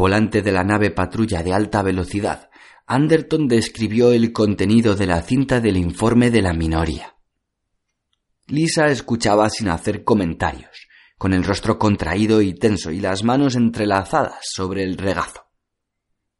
Volante 0.00 0.40
de 0.40 0.50
la 0.50 0.64
nave 0.64 0.90
patrulla 0.90 1.42
de 1.42 1.52
alta 1.52 1.82
velocidad, 1.82 2.48
Anderton 2.86 3.46
describió 3.46 4.12
el 4.12 4.32
contenido 4.32 4.94
de 4.96 5.06
la 5.06 5.20
cinta 5.20 5.60
del 5.60 5.76
informe 5.76 6.30
de 6.30 6.40
la 6.40 6.54
minoría. 6.54 7.16
Lisa 8.46 8.86
escuchaba 8.86 9.50
sin 9.50 9.68
hacer 9.68 10.02
comentarios, 10.02 10.88
con 11.18 11.34
el 11.34 11.44
rostro 11.44 11.78
contraído 11.78 12.40
y 12.40 12.54
tenso 12.54 12.90
y 12.90 13.00
las 13.00 13.24
manos 13.24 13.56
entrelazadas 13.56 14.38
sobre 14.40 14.84
el 14.84 14.96
regazo. 14.96 15.50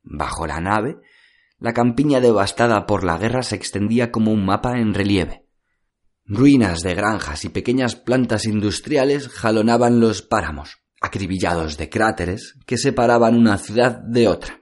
Bajo 0.04 0.46
la 0.46 0.58
nave, 0.62 0.96
la 1.58 1.74
campiña 1.74 2.20
devastada 2.20 2.86
por 2.86 3.04
la 3.04 3.18
guerra 3.18 3.42
se 3.42 3.56
extendía 3.56 4.10
como 4.10 4.32
un 4.32 4.46
mapa 4.46 4.78
en 4.78 4.94
relieve. 4.94 5.44
Ruinas 6.24 6.80
de 6.80 6.94
granjas 6.94 7.44
y 7.44 7.50
pequeñas 7.50 7.94
plantas 7.94 8.46
industriales 8.46 9.28
jalonaban 9.28 10.00
los 10.00 10.22
páramos, 10.22 10.78
acribillados 11.00 11.76
de 11.76 11.88
cráteres 11.88 12.56
que 12.66 12.76
separaban 12.76 13.36
una 13.36 13.58
ciudad 13.58 13.98
de 13.98 14.28
otra. 14.28 14.60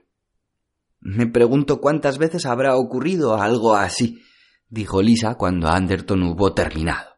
Me 1.01 1.27
pregunto 1.27 1.79
cuántas 1.79 2.17
veces 2.17 2.45
habrá 2.45 2.75
ocurrido 2.75 3.35
algo 3.35 3.75
así, 3.75 4.23
dijo 4.67 5.01
Lisa 5.01 5.35
cuando 5.35 5.67
Anderton 5.67 6.23
hubo 6.23 6.53
terminado. 6.53 7.09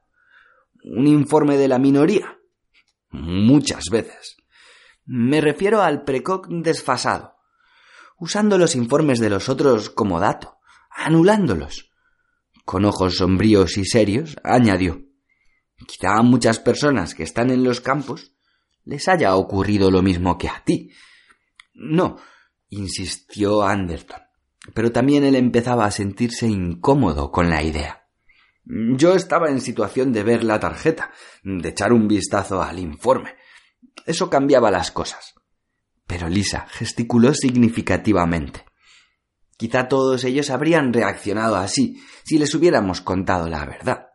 ¿Un 0.83 1.08
informe 1.08 1.58
de 1.58 1.67
la 1.67 1.78
minoría? 1.78 2.38
Muchas 3.11 3.86
veces. 3.91 4.38
Me 5.05 5.41
refiero 5.41 5.81
al 5.81 6.03
precoc 6.03 6.47
desfasado, 6.47 7.35
usando 8.17 8.58
los 8.58 8.75
informes 8.75 9.19
de 9.19 9.30
los 9.30 9.50
otros 9.50 9.89
como 9.89 10.19
dato, 10.19 10.58
anulándolos. 10.89 11.91
Con 12.66 12.85
ojos 12.85 13.17
sombríos 13.17 13.78
y 13.78 13.85
serios, 13.85 14.35
añadió. 14.44 15.03
Quizá 15.88 16.22
muchas 16.22 16.59
personas 16.59 17.16
que 17.16 17.23
están 17.23 17.50
en 17.50 17.63
los 17.63 17.81
campos 17.81 18.33
les 18.92 19.08
haya 19.08 19.38
ocurrido 19.38 19.89
lo 19.89 20.02
mismo 20.02 20.38
que 20.38 20.50
a 20.50 20.61
ti. 20.66 20.92
No, 21.73 22.17
insistió 22.67 23.64
Anderton, 23.64 24.20
pero 24.73 24.92
también 24.92 25.23
él 25.23 25.36
empezaba 25.36 25.86
a 25.86 25.92
sentirse 25.92 26.45
incómodo 26.45 27.31
con 27.31 27.50
la 27.50 27.64
idea. 27.64 28.06
Yo 28.66 29.16
estaba 29.16 29.50
en 29.50 29.62
situación 29.62 30.12
de 30.12 30.23
ver 30.23 30.44
la 30.44 30.59
tarjeta, 30.59 31.12
de 31.42 31.69
echar 31.69 31.94
un 31.94 32.09
vistazo 32.09 32.62
al 32.62 32.80
informe. 32.80 33.36
Eso 34.06 34.30
cambiaba 34.30 34.69
las 34.69 34.92
cosas. 34.92 35.36
Pero 36.06 36.28
Lisa 36.28 36.67
gesticuló 36.69 37.34
significativamente. 37.34 38.66
Quizá 39.56 39.88
todos 39.88 40.25
ellos 40.25 40.50
habrían 40.50 40.92
reaccionado 40.92 41.56
así 41.56 42.03
si 42.25 42.38
les 42.38 42.53
hubiéramos 42.53 43.00
contado 43.00 43.47
la 43.47 43.66
verdad. 43.66 44.08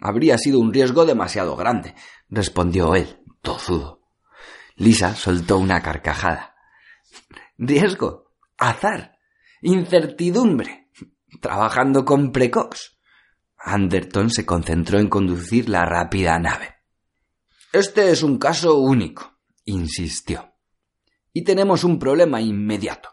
Habría 0.00 0.38
sido 0.38 0.58
un 0.58 0.74
riesgo 0.74 1.06
demasiado 1.06 1.54
grande, 1.54 1.94
respondió 2.28 2.96
él, 2.96 3.20
tozudo. 3.40 4.02
Lisa 4.76 5.14
soltó 5.14 5.58
una 5.58 5.82
carcajada. 5.82 6.54
Riesgo, 7.58 8.32
azar, 8.58 9.18
incertidumbre, 9.62 10.90
trabajando 11.40 12.04
con 12.04 12.32
precox. 12.32 12.98
Anderton 13.58 14.30
se 14.30 14.44
concentró 14.44 14.98
en 14.98 15.08
conducir 15.08 15.68
la 15.68 15.84
rápida 15.84 16.38
nave. 16.38 16.76
Este 17.72 18.10
es 18.10 18.22
un 18.22 18.38
caso 18.38 18.78
único, 18.78 19.38
insistió. 19.64 20.52
Y 21.32 21.42
tenemos 21.44 21.84
un 21.84 21.98
problema 21.98 22.40
inmediato. 22.40 23.10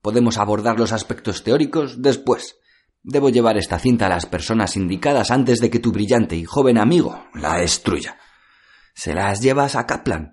Podemos 0.00 0.38
abordar 0.38 0.78
los 0.78 0.92
aspectos 0.92 1.42
teóricos 1.42 2.00
después. 2.00 2.56
Debo 3.02 3.28
llevar 3.30 3.56
esta 3.56 3.78
cinta 3.78 4.06
a 4.06 4.10
las 4.10 4.26
personas 4.26 4.76
indicadas 4.76 5.30
antes 5.30 5.60
de 5.60 5.70
que 5.70 5.80
tu 5.80 5.92
brillante 5.92 6.36
y 6.36 6.44
joven 6.44 6.78
amigo 6.78 7.26
la 7.34 7.58
destruya. 7.58 8.18
¿Se 8.96 9.12
las 9.12 9.42
llevas 9.42 9.76
a 9.76 9.86
Kaplan? 9.86 10.32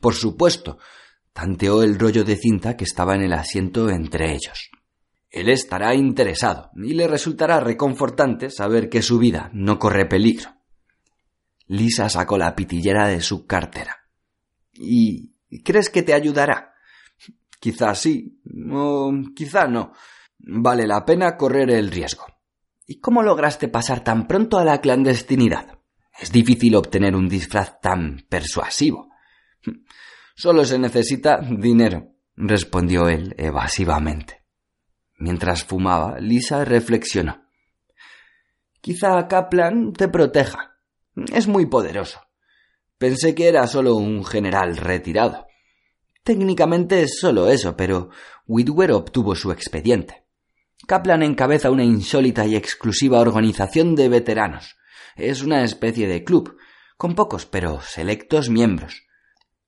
Por 0.00 0.14
supuesto, 0.14 0.78
tanteó 1.32 1.82
el 1.82 1.98
rollo 1.98 2.22
de 2.22 2.36
cinta 2.36 2.76
que 2.76 2.84
estaba 2.84 3.16
en 3.16 3.22
el 3.22 3.32
asiento 3.32 3.90
entre 3.90 4.32
ellos. 4.32 4.70
Él 5.28 5.48
estará 5.48 5.94
interesado 5.94 6.70
y 6.76 6.94
le 6.94 7.08
resultará 7.08 7.58
reconfortante 7.58 8.48
saber 8.50 8.88
que 8.88 9.02
su 9.02 9.18
vida 9.18 9.50
no 9.52 9.80
corre 9.80 10.06
peligro. 10.06 10.50
Lisa 11.66 12.08
sacó 12.08 12.38
la 12.38 12.54
pitillera 12.54 13.08
de 13.08 13.20
su 13.20 13.44
cartera. 13.44 13.96
¿Y 14.72 15.34
crees 15.64 15.90
que 15.90 16.02
te 16.02 16.14
ayudará? 16.14 16.74
Quizá 17.58 17.94
sí, 17.96 18.40
o 18.72 19.12
quizá 19.34 19.66
no. 19.66 19.92
Vale 20.38 20.86
la 20.86 21.04
pena 21.04 21.36
correr 21.36 21.70
el 21.70 21.90
riesgo. 21.90 22.24
¿Y 22.86 23.00
cómo 23.00 23.22
lograste 23.22 23.66
pasar 23.66 24.04
tan 24.04 24.28
pronto 24.28 24.58
a 24.58 24.64
la 24.64 24.80
clandestinidad? 24.80 25.79
Es 26.20 26.30
difícil 26.30 26.76
obtener 26.76 27.16
un 27.16 27.28
disfraz 27.28 27.80
tan 27.80 28.26
persuasivo. 28.28 29.08
Solo 30.36 30.64
se 30.64 30.78
necesita 30.78 31.40
dinero, 31.40 32.14
respondió 32.36 33.08
él 33.08 33.34
evasivamente. 33.38 34.44
Mientras 35.18 35.64
fumaba, 35.64 36.20
Lisa 36.20 36.64
reflexionó. 36.64 37.46
Quizá 38.82 39.26
Kaplan 39.28 39.94
te 39.94 40.08
proteja. 40.08 40.78
Es 41.32 41.46
muy 41.46 41.66
poderoso. 41.66 42.20
Pensé 42.98 43.34
que 43.34 43.48
era 43.48 43.66
solo 43.66 43.94
un 43.94 44.24
general 44.24 44.76
retirado. 44.76 45.46
Técnicamente 46.22 47.02
es 47.02 47.18
solo 47.18 47.48
eso, 47.48 47.76
pero 47.76 48.10
Whitwer 48.46 48.92
obtuvo 48.92 49.34
su 49.34 49.52
expediente. 49.52 50.26
Kaplan 50.86 51.22
encabeza 51.22 51.70
una 51.70 51.84
insólita 51.84 52.46
y 52.46 52.56
exclusiva 52.56 53.20
organización 53.20 53.94
de 53.94 54.08
veteranos. 54.10 54.76
Es 55.16 55.42
una 55.42 55.64
especie 55.64 56.06
de 56.06 56.24
club, 56.24 56.56
con 56.96 57.14
pocos 57.14 57.46
pero 57.46 57.80
selectos 57.80 58.50
miembros. 58.50 59.02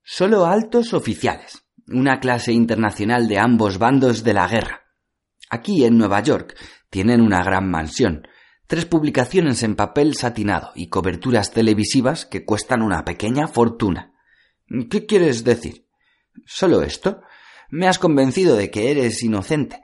Solo 0.03 0.47
altos 0.47 0.95
oficiales, 0.95 1.65
una 1.87 2.21
clase 2.21 2.53
internacional 2.53 3.29
de 3.29 3.39
ambos 3.39 3.79
bandos 3.79 4.25
de 4.25 4.35
la 4.35 4.49
guerra. 4.49 4.83
Aquí 5.49 5.85
en 5.85 5.99
Nueva 5.99 6.21
York 6.21 6.57
tienen 6.91 7.21
una 7.21 7.43
gran 7.43 7.71
mansión, 7.71 8.27
tres 8.67 8.87
publicaciones 8.87 9.63
en 9.63 9.77
papel 9.77 10.15
satinado 10.15 10.73
y 10.75 10.89
coberturas 10.89 11.53
televisivas 11.53 12.27
que 12.27 12.45
cuestan 12.45 12.83
una 12.83 13.05
pequeña 13.05 13.47
fortuna. 13.47 14.15
¿Qué 14.91 15.07
quieres 15.07 15.45
decir? 15.45 15.87
¿Solo 16.47 16.83
esto? 16.83 17.21
Me 17.71 17.87
has 17.87 17.99
convencido 17.99 18.57
de 18.57 18.71
que 18.71 18.91
eres 18.91 19.23
inocente. 19.23 19.83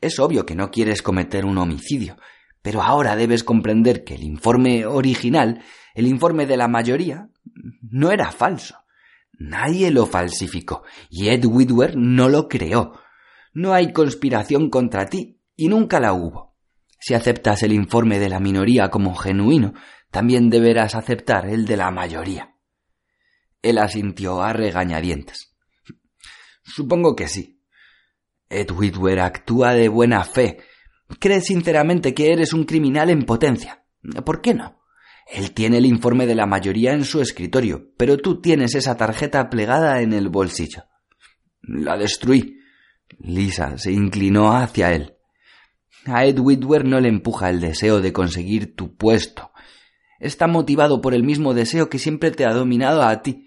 Es 0.00 0.18
obvio 0.18 0.46
que 0.46 0.54
no 0.54 0.70
quieres 0.70 1.02
cometer 1.02 1.44
un 1.44 1.58
homicidio, 1.58 2.16
pero 2.62 2.82
ahora 2.82 3.16
debes 3.16 3.44
comprender 3.44 4.04
que 4.04 4.14
el 4.14 4.22
informe 4.22 4.86
original, 4.86 5.62
el 5.94 6.06
informe 6.06 6.46
de 6.46 6.56
la 6.56 6.68
mayoría, 6.68 7.28
no 7.82 8.10
era 8.10 8.30
falso. 8.32 8.76
Nadie 9.38 9.90
lo 9.90 10.06
falsificó 10.06 10.82
y 11.08 11.28
Ed 11.28 11.44
Whitwer 11.46 11.96
no 11.96 12.28
lo 12.28 12.48
creó. 12.48 13.00
No 13.54 13.72
hay 13.72 13.92
conspiración 13.92 14.68
contra 14.68 15.06
ti 15.06 15.40
y 15.56 15.68
nunca 15.68 15.98
la 15.98 16.12
hubo. 16.12 16.56
Si 16.98 17.14
aceptas 17.14 17.62
el 17.62 17.72
informe 17.72 18.18
de 18.18 18.28
la 18.28 18.40
minoría 18.40 18.90
como 18.90 19.14
genuino, 19.14 19.72
también 20.10 20.50
deberás 20.50 20.94
aceptar 20.94 21.48
el 21.48 21.64
de 21.64 21.78
la 21.78 21.90
mayoría. 21.90 22.54
Él 23.62 23.78
asintió 23.78 24.42
a 24.42 24.52
regañadientes. 24.52 25.56
Supongo 26.62 27.16
que 27.16 27.28
sí. 27.28 27.62
Ed 28.48 28.70
Whitwer 28.70 29.20
actúa 29.20 29.72
de 29.72 29.88
buena 29.88 30.24
fe. 30.24 30.58
Cree 31.18 31.40
sinceramente 31.40 32.14
que 32.14 32.32
eres 32.32 32.52
un 32.52 32.64
criminal 32.64 33.10
en 33.10 33.24
potencia. 33.24 33.84
¿Por 34.24 34.40
qué 34.40 34.54
no? 34.54 34.80
Él 35.30 35.52
tiene 35.52 35.78
el 35.78 35.86
informe 35.86 36.26
de 36.26 36.34
la 36.34 36.46
mayoría 36.46 36.92
en 36.92 37.04
su 37.04 37.20
escritorio, 37.20 37.92
pero 37.96 38.16
tú 38.16 38.40
tienes 38.40 38.74
esa 38.74 38.96
tarjeta 38.96 39.48
plegada 39.48 40.00
en 40.02 40.12
el 40.12 40.28
bolsillo. 40.28 40.84
La 41.62 41.96
destruí. 41.96 42.58
Lisa 43.18 43.76
se 43.78 43.92
inclinó 43.92 44.56
hacia 44.56 44.92
él. 44.92 45.14
A 46.06 46.24
Ed 46.24 46.38
Whitwer 46.38 46.84
no 46.84 47.00
le 47.00 47.08
empuja 47.08 47.50
el 47.50 47.60
deseo 47.60 48.00
de 48.00 48.12
conseguir 48.12 48.74
tu 48.74 48.96
puesto. 48.96 49.50
Está 50.18 50.46
motivado 50.46 51.00
por 51.00 51.14
el 51.14 51.22
mismo 51.22 51.54
deseo 51.54 51.88
que 51.88 51.98
siempre 51.98 52.30
te 52.30 52.44
ha 52.44 52.52
dominado 52.52 53.02
a 53.02 53.22
ti. 53.22 53.46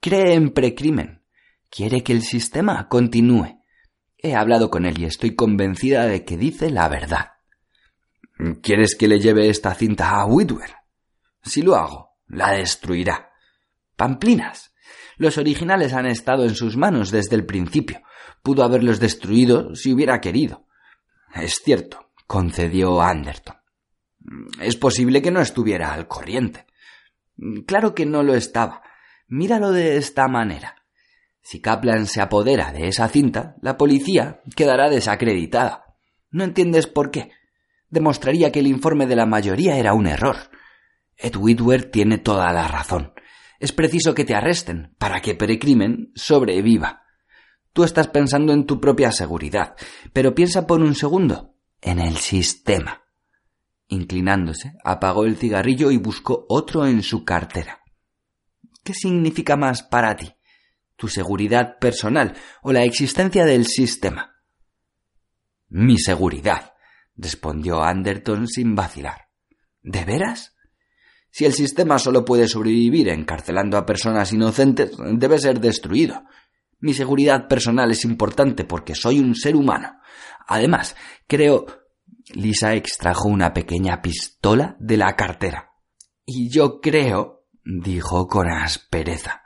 Cree 0.00 0.34
en 0.34 0.50
precrimen. 0.50 1.22
Quiere 1.70 2.02
que 2.02 2.12
el 2.12 2.22
sistema 2.22 2.88
continúe. 2.88 3.61
He 4.22 4.36
hablado 4.36 4.70
con 4.70 4.86
él 4.86 5.00
y 5.00 5.04
estoy 5.04 5.34
convencida 5.34 6.06
de 6.06 6.24
que 6.24 6.36
dice 6.36 6.70
la 6.70 6.88
verdad. 6.88 7.32
¿Quieres 8.62 8.94
que 8.96 9.08
le 9.08 9.18
lleve 9.18 9.48
esta 9.48 9.74
cinta 9.74 10.10
a 10.10 10.24
Whitwer? 10.26 10.76
Si 11.42 11.60
lo 11.60 11.74
hago, 11.74 12.16
la 12.28 12.52
destruirá. 12.52 13.32
Pamplinas. 13.96 14.72
Los 15.16 15.38
originales 15.38 15.92
han 15.92 16.06
estado 16.06 16.44
en 16.44 16.54
sus 16.54 16.76
manos 16.76 17.10
desde 17.10 17.34
el 17.34 17.44
principio. 17.44 18.00
Pudo 18.42 18.62
haberlos 18.62 19.00
destruido 19.00 19.74
si 19.74 19.92
hubiera 19.92 20.20
querido. 20.20 20.66
Es 21.34 21.60
cierto, 21.64 22.12
concedió 22.26 23.02
Anderton. 23.02 23.56
Es 24.60 24.76
posible 24.76 25.20
que 25.20 25.32
no 25.32 25.40
estuviera 25.40 25.92
al 25.92 26.06
corriente. 26.06 26.66
Claro 27.66 27.94
que 27.94 28.06
no 28.06 28.22
lo 28.22 28.34
estaba. 28.34 28.82
Míralo 29.26 29.72
de 29.72 29.96
esta 29.96 30.28
manera. 30.28 30.81
Si 31.42 31.60
Kaplan 31.60 32.06
se 32.06 32.20
apodera 32.20 32.72
de 32.72 32.88
esa 32.88 33.08
cinta, 33.08 33.56
la 33.60 33.76
policía 33.76 34.40
quedará 34.56 34.88
desacreditada. 34.88 35.96
¿No 36.30 36.44
entiendes 36.44 36.86
por 36.86 37.10
qué? 37.10 37.32
Demostraría 37.90 38.52
que 38.52 38.60
el 38.60 38.68
informe 38.68 39.06
de 39.06 39.16
la 39.16 39.26
mayoría 39.26 39.76
era 39.76 39.92
un 39.92 40.06
error. 40.06 40.36
Ed 41.16 41.36
Whitwer 41.36 41.90
tiene 41.90 42.18
toda 42.18 42.52
la 42.52 42.68
razón. 42.68 43.12
Es 43.60 43.72
preciso 43.72 44.14
que 44.14 44.24
te 44.24 44.34
arresten 44.34 44.94
para 44.98 45.20
que 45.20 45.34
Perecrimen 45.34 46.12
sobreviva. 46.14 47.02
Tú 47.72 47.84
estás 47.84 48.08
pensando 48.08 48.52
en 48.52 48.66
tu 48.66 48.80
propia 48.80 49.12
seguridad, 49.12 49.76
pero 50.12 50.34
piensa 50.34 50.66
por 50.66 50.80
un 50.80 50.94
segundo 50.94 51.54
en 51.80 51.98
el 51.98 52.16
sistema. 52.16 53.02
Inclinándose, 53.88 54.74
apagó 54.84 55.24
el 55.24 55.36
cigarrillo 55.36 55.90
y 55.90 55.96
buscó 55.96 56.46
otro 56.48 56.86
en 56.86 57.02
su 57.02 57.24
cartera. 57.24 57.80
¿Qué 58.82 58.94
significa 58.94 59.56
más 59.56 59.82
para 59.82 60.16
ti? 60.16 60.32
¿Tu 60.96 61.08
seguridad 61.08 61.78
personal 61.78 62.34
o 62.62 62.72
la 62.72 62.84
existencia 62.84 63.44
del 63.44 63.66
sistema? 63.66 64.36
Mi 65.68 65.98
seguridad, 65.98 66.74
respondió 67.16 67.82
Anderton 67.82 68.46
sin 68.46 68.74
vacilar. 68.74 69.28
¿De 69.82 70.04
veras? 70.04 70.54
Si 71.30 71.46
el 71.46 71.54
sistema 71.54 71.98
solo 71.98 72.24
puede 72.24 72.46
sobrevivir 72.46 73.08
encarcelando 73.08 73.78
a 73.78 73.86
personas 73.86 74.32
inocentes, 74.32 74.92
debe 75.14 75.38
ser 75.38 75.60
destruido. 75.60 76.24
Mi 76.78 76.92
seguridad 76.92 77.48
personal 77.48 77.90
es 77.90 78.04
importante 78.04 78.64
porque 78.64 78.94
soy 78.94 79.18
un 79.18 79.34
ser 79.34 79.56
humano. 79.56 79.98
Además, 80.46 80.96
creo... 81.26 81.66
Lisa 82.34 82.74
extrajo 82.74 83.28
una 83.28 83.52
pequeña 83.52 84.00
pistola 84.00 84.76
de 84.78 84.96
la 84.96 85.16
cartera. 85.16 85.72
Y 86.24 86.50
yo 86.50 86.80
creo, 86.80 87.46
dijo 87.64 88.28
con 88.28 88.48
aspereza, 88.48 89.41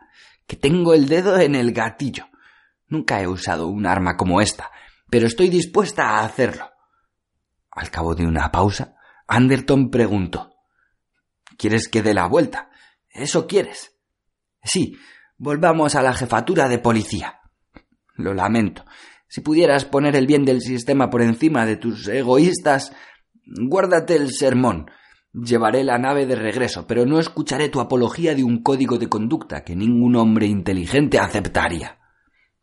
que 0.46 0.56
tengo 0.56 0.94
el 0.94 1.08
dedo 1.08 1.38
en 1.38 1.54
el 1.54 1.72
gatillo. 1.72 2.26
Nunca 2.88 3.20
he 3.20 3.26
usado 3.26 3.66
un 3.66 3.86
arma 3.86 4.16
como 4.16 4.40
esta, 4.40 4.70
pero 5.10 5.26
estoy 5.26 5.48
dispuesta 5.48 6.10
a 6.10 6.24
hacerlo. 6.24 6.70
Al 7.70 7.90
cabo 7.90 8.14
de 8.14 8.26
una 8.26 8.50
pausa, 8.50 8.96
Anderton 9.26 9.90
preguntó 9.90 10.54
¿Quieres 11.58 11.88
que 11.88 12.02
dé 12.02 12.14
la 12.14 12.26
vuelta? 12.26 12.70
¿Eso 13.08 13.46
quieres? 13.46 13.96
Sí, 14.62 14.96
volvamos 15.38 15.94
a 15.94 16.02
la 16.02 16.12
jefatura 16.12 16.68
de 16.68 16.78
policía. 16.78 17.40
Lo 18.14 18.34
lamento. 18.34 18.84
Si 19.28 19.40
pudieras 19.40 19.84
poner 19.84 20.16
el 20.16 20.26
bien 20.26 20.44
del 20.44 20.60
sistema 20.60 21.10
por 21.10 21.22
encima 21.22 21.66
de 21.66 21.76
tus 21.76 22.06
egoístas, 22.08 22.92
guárdate 23.44 24.16
el 24.16 24.32
sermón. 24.32 24.90
Llevaré 25.44 25.84
la 25.84 25.98
nave 25.98 26.24
de 26.24 26.34
regreso, 26.34 26.86
pero 26.86 27.04
no 27.04 27.20
escucharé 27.20 27.68
tu 27.68 27.80
apología 27.80 28.34
de 28.34 28.42
un 28.42 28.62
código 28.62 28.96
de 28.96 29.10
conducta 29.10 29.64
que 29.64 29.76
ningún 29.76 30.16
hombre 30.16 30.46
inteligente 30.46 31.18
aceptaría. 31.18 31.98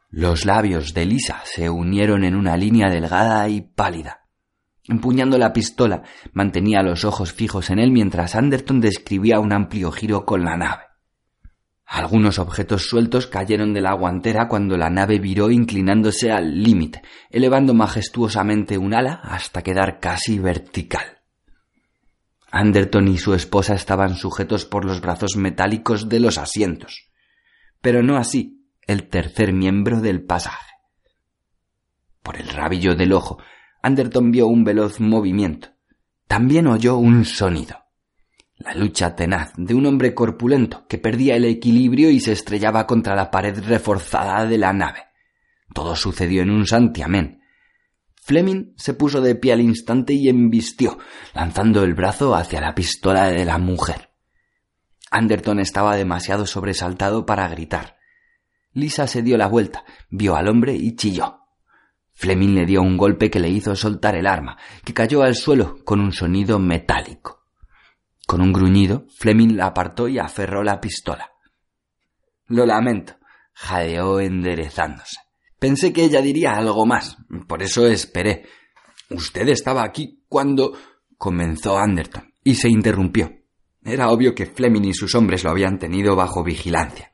Los 0.10 0.46
labios 0.46 0.96
de 0.96 1.06
Lisa 1.06 1.42
se 1.44 1.70
unieron 1.70 2.24
en 2.24 2.34
una 2.34 2.58
línea 2.58 2.90
delgada 2.90 3.48
y 3.48 3.62
pálida. 3.62 4.22
Empuñando 4.86 5.38
la 5.38 5.54
pistola, 5.54 6.02
mantenía 6.32 6.82
los 6.82 7.06
ojos 7.06 7.32
fijos 7.32 7.70
en 7.70 7.78
él 7.78 7.92
mientras 7.92 8.34
Anderton 8.34 8.82
describía 8.82 9.40
un 9.40 9.54
amplio 9.54 9.92
giro 9.92 10.26
con 10.26 10.44
la 10.44 10.58
nave. 10.58 10.82
Algunos 11.86 12.40
objetos 12.40 12.88
sueltos 12.88 13.28
cayeron 13.28 13.76
de 13.76 13.82
la 13.82 13.94
guantera 13.94 14.48
cuando 14.48 14.78
la 14.78 14.90
nave 14.90 15.20
viró 15.20 15.52
inclinándose 15.52 16.32
al 16.32 16.64
límite, 16.64 17.04
elevando 17.30 17.76
majestuosamente 17.76 18.80
un 18.80 18.96
ala 18.96 19.22
hasta 19.24 19.62
quedar 19.62 20.00
casi 20.00 20.40
vertical. 20.40 21.13
Anderton 22.56 23.08
y 23.08 23.18
su 23.18 23.34
esposa 23.34 23.74
estaban 23.74 24.16
sujetos 24.16 24.66
por 24.66 24.86
los 24.86 25.02
brazos 25.02 25.36
metálicos 25.36 26.08
de 26.08 26.20
los 26.20 26.38
asientos, 26.38 27.10
pero 27.82 28.04
no 28.04 28.16
así 28.16 28.70
el 28.86 29.10
tercer 29.10 29.54
miembro 29.54 30.02
del 30.02 30.24
pasaje. 30.24 30.72
Por 32.22 32.38
el 32.38 32.48
rabillo 32.48 32.96
del 32.96 33.14
ojo 33.14 33.40
Anderton 33.82 34.32
vio 34.32 34.48
un 34.48 34.64
veloz 34.64 35.02
movimiento. 35.02 35.70
También 36.28 36.68
oyó 36.68 36.96
un 36.96 37.26
sonido. 37.26 37.80
La 38.56 38.74
lucha 38.74 39.14
tenaz 39.14 39.52
de 39.58 39.74
un 39.74 39.86
hombre 39.86 40.14
corpulento 40.14 40.86
que 40.88 40.98
perdía 40.98 41.36
el 41.36 41.44
equilibrio 41.44 42.10
y 42.10 42.22
se 42.22 42.32
estrellaba 42.32 42.88
contra 42.88 43.16
la 43.16 43.30
pared 43.30 43.62
reforzada 43.62 44.46
de 44.46 44.58
la 44.58 44.72
nave. 44.72 45.02
Todo 45.74 45.98
sucedió 45.98 46.44
en 46.44 46.52
un 46.52 46.66
santiamén. 46.66 47.43
Fleming 48.26 48.74
se 48.78 48.94
puso 48.94 49.20
de 49.20 49.36
pie 49.36 49.52
al 49.52 49.62
instante 49.62 50.14
y 50.14 50.30
embistió, 50.30 50.98
lanzando 51.34 51.84
el 51.84 51.94
brazo 51.94 52.36
hacia 52.36 52.62
la 52.62 52.74
pistola 52.74 53.28
de 53.28 53.44
la 53.44 53.58
mujer. 53.58 54.12
Anderton 55.12 55.60
estaba 55.60 55.96
demasiado 55.98 56.46
sobresaltado 56.46 57.26
para 57.26 57.48
gritar. 57.50 57.98
Lisa 58.72 59.08
se 59.08 59.22
dio 59.22 59.38
la 59.38 59.48
vuelta, 59.48 59.84
vio 60.10 60.36
al 60.36 60.48
hombre 60.48 60.74
y 60.74 60.96
chilló. 60.96 61.42
Fleming 62.14 62.56
le 62.56 62.66
dio 62.66 62.82
un 62.82 62.96
golpe 62.96 63.30
que 63.30 63.40
le 63.40 63.50
hizo 63.50 63.76
soltar 63.76 64.16
el 64.16 64.26
arma, 64.26 64.58
que 64.86 64.94
cayó 64.94 65.24
al 65.24 65.36
suelo 65.36 65.84
con 65.84 66.00
un 66.00 66.14
sonido 66.14 66.60
metálico. 66.60 67.44
Con 68.26 68.40
un 68.40 68.54
gruñido, 68.54 69.06
Fleming 69.18 69.58
la 69.58 69.68
apartó 69.68 70.08
y 70.08 70.18
aferró 70.18 70.64
la 70.64 70.80
pistola. 70.80 71.30
Lo 72.48 72.66
lamento, 72.66 73.16
jadeó 73.54 74.22
enderezándose. 74.22 75.23
Pensé 75.64 75.94
que 75.94 76.04
ella 76.04 76.22
diría 76.22 76.58
algo 76.58 76.86
más, 76.86 77.16
por 77.48 77.64
eso 77.64 77.88
esperé. 77.88 78.44
Usted 79.10 79.48
estaba 79.48 79.86
aquí 79.86 80.22
cuando. 80.28 80.74
comenzó 81.18 81.78
Anderton, 81.78 82.34
y 82.44 82.56
se 82.56 82.68
interrumpió. 82.68 83.32
Era 83.82 84.10
obvio 84.10 84.36
que 84.36 84.46
Fleming 84.46 84.84
y 84.84 84.94
sus 84.94 85.16
hombres 85.16 85.46
lo 85.46 85.52
habían 85.52 85.80
tenido 85.80 86.18
bajo 86.18 86.44
vigilancia. 86.44 87.12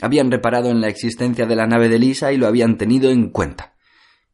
Habían 0.00 0.30
reparado 0.30 0.70
en 0.70 0.80
la 0.80 0.86
existencia 0.86 1.44
de 1.44 1.56
la 1.56 1.66
nave 1.66 1.88
de 1.88 1.98
Lisa 1.98 2.30
y 2.30 2.36
lo 2.36 2.46
habían 2.46 2.78
tenido 2.78 3.10
en 3.10 3.30
cuenta. 3.30 3.74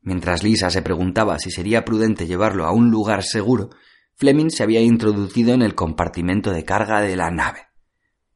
Mientras 0.03 0.43
Lisa 0.43 0.69
se 0.69 0.83
preguntaba 0.83 1.39
si 1.39 1.51
sería 1.51 1.87
prudente 1.87 2.27
llevarlo 2.27 2.67
a 2.67 2.71
un 2.71 2.91
lugar 2.91 3.23
seguro, 3.23 3.71
Fleming 4.17 4.51
se 4.51 4.63
había 4.63 4.83
introducido 4.83 5.55
en 5.55 5.63
el 5.63 5.75
compartimento 5.75 6.53
de 6.53 6.67
carga 6.67 7.01
de 7.01 7.17
la 7.17 7.31
nave. 7.31 7.61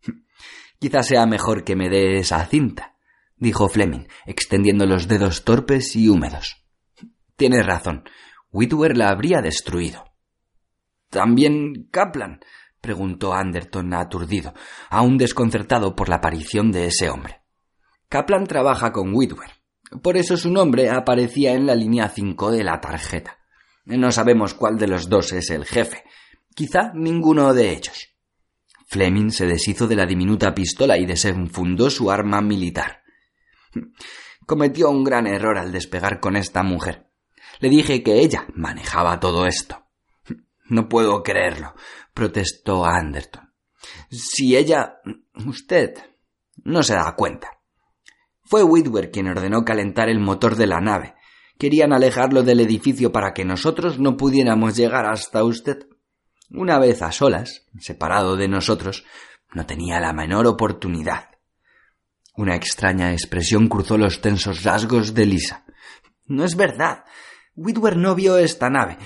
Quizás 0.79 1.07
sea 1.07 1.26
mejor 1.26 1.64
que 1.64 1.76
me 1.76 1.91
dé 1.91 2.17
esa 2.17 2.47
cinta, 2.47 2.95
dijo 3.38 3.68
Fleming, 3.68 4.07
extendiendo 4.26 4.87
los 4.87 5.09
dedos 5.09 5.45
torpes 5.45 5.97
y 5.97 6.09
húmedos. 6.09 6.64
Tienes 7.37 7.64
razón. 7.64 8.04
Whitwer 8.50 8.97
la 8.97 9.11
habría 9.11 9.40
destruido. 9.40 10.04
¿También 11.11 11.88
Kaplan? 11.90 12.40
preguntó 12.80 13.35
Anderton 13.35 13.92
aturdido, 13.95 14.54
aún 14.88 15.18
desconcertado 15.18 15.97
por 15.97 16.09
la 16.09 16.16
aparición 16.16 16.71
de 16.71 16.87
ese 16.87 17.11
hombre. 17.11 17.42
Kaplan 18.09 18.47
trabaja 18.47 18.92
con 18.92 19.14
Whitwer. 19.14 19.50
Por 20.02 20.16
eso 20.16 20.37
su 20.37 20.50
nombre 20.50 20.90
aparecía 20.90 21.52
en 21.52 21.66
la 21.66 21.75
línea 21.75 22.09
5 22.09 22.50
de 22.50 22.64
la 22.64 22.80
tarjeta. 22.80 23.38
No 23.85 24.12
sabemos 24.12 24.54
cuál 24.54 24.76
de 24.78 24.87
los 24.87 25.09
dos 25.09 25.33
es 25.33 25.50
el 25.50 25.64
jefe. 25.64 26.04
Quizá 26.54 26.92
ninguno 26.95 27.54
de 27.54 27.73
ellos. 27.73 28.09
Fleming 28.87 29.30
se 29.30 29.47
deshizo 29.47 29.87
de 29.87 29.97
la 29.97 30.07
diminuta 30.07 30.54
pistola 30.54 30.99
y 30.99 31.07
desenfundó 31.07 31.90
su 31.90 32.11
arma 32.11 32.40
militar. 32.40 33.02
Cometió 34.47 34.91
un 34.91 35.05
gran 35.05 35.27
error 35.27 35.59
al 35.59 35.73
despegar 35.73 36.21
con 36.21 36.37
esta 36.37 36.63
mujer. 36.63 37.11
Le 37.61 37.69
dije 37.69 38.03
que 38.03 38.21
ella 38.21 38.47
manejaba 38.55 39.21
todo 39.21 39.47
esto. 39.47 39.85
No 40.65 40.89
puedo 40.89 41.23
creerlo, 41.23 41.75
protestó 42.15 42.85
Anderton. 42.85 43.53
Si 44.11 44.57
ella. 44.57 45.01
usted. 45.47 45.95
no 46.65 46.83
se 46.83 46.95
da 46.95 47.15
cuenta. 47.17 47.49
Fue 48.43 48.63
Whitwer 48.63 49.11
quien 49.11 49.29
ordenó 49.29 49.65
calentar 49.65 50.09
el 50.09 50.21
motor 50.21 50.57
de 50.57 50.67
la 50.67 50.81
nave. 50.81 51.15
Querían 51.59 51.93
alejarlo 51.93 52.43
del 52.43 52.61
edificio 52.61 53.13
para 53.13 53.35
que 53.35 53.45
nosotros 53.45 53.99
no 53.99 54.17
pudiéramos 54.17 54.77
llegar 54.77 55.07
hasta 55.07 55.45
usted. 55.45 55.89
Una 56.51 56.79
vez 56.79 57.03
a 57.03 57.13
solas, 57.13 57.67
separado 57.79 58.37
de 58.37 58.49
nosotros, 58.49 59.05
no 59.53 59.67
tenía 59.67 60.01
la 60.01 60.13
menor 60.13 60.47
oportunidad. 60.47 61.38
Una 62.38 62.54
extraña 62.54 63.11
expresión 63.11 63.68
cruzó 63.68 63.99
los 63.99 64.21
tensos 64.21 64.62
rasgos 64.62 65.12
de 65.12 65.26
Lisa. 65.26 65.64
No 66.26 66.45
es 66.45 66.54
verdad. 66.54 67.02
Whitwer 67.57 67.97
no 67.97 68.14
vio 68.14 68.38
esta 68.38 68.71
nave. 68.71 68.97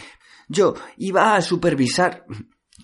Yo 0.49 0.75
iba 0.99 1.35
a 1.35 1.41
supervisar. 1.41 2.27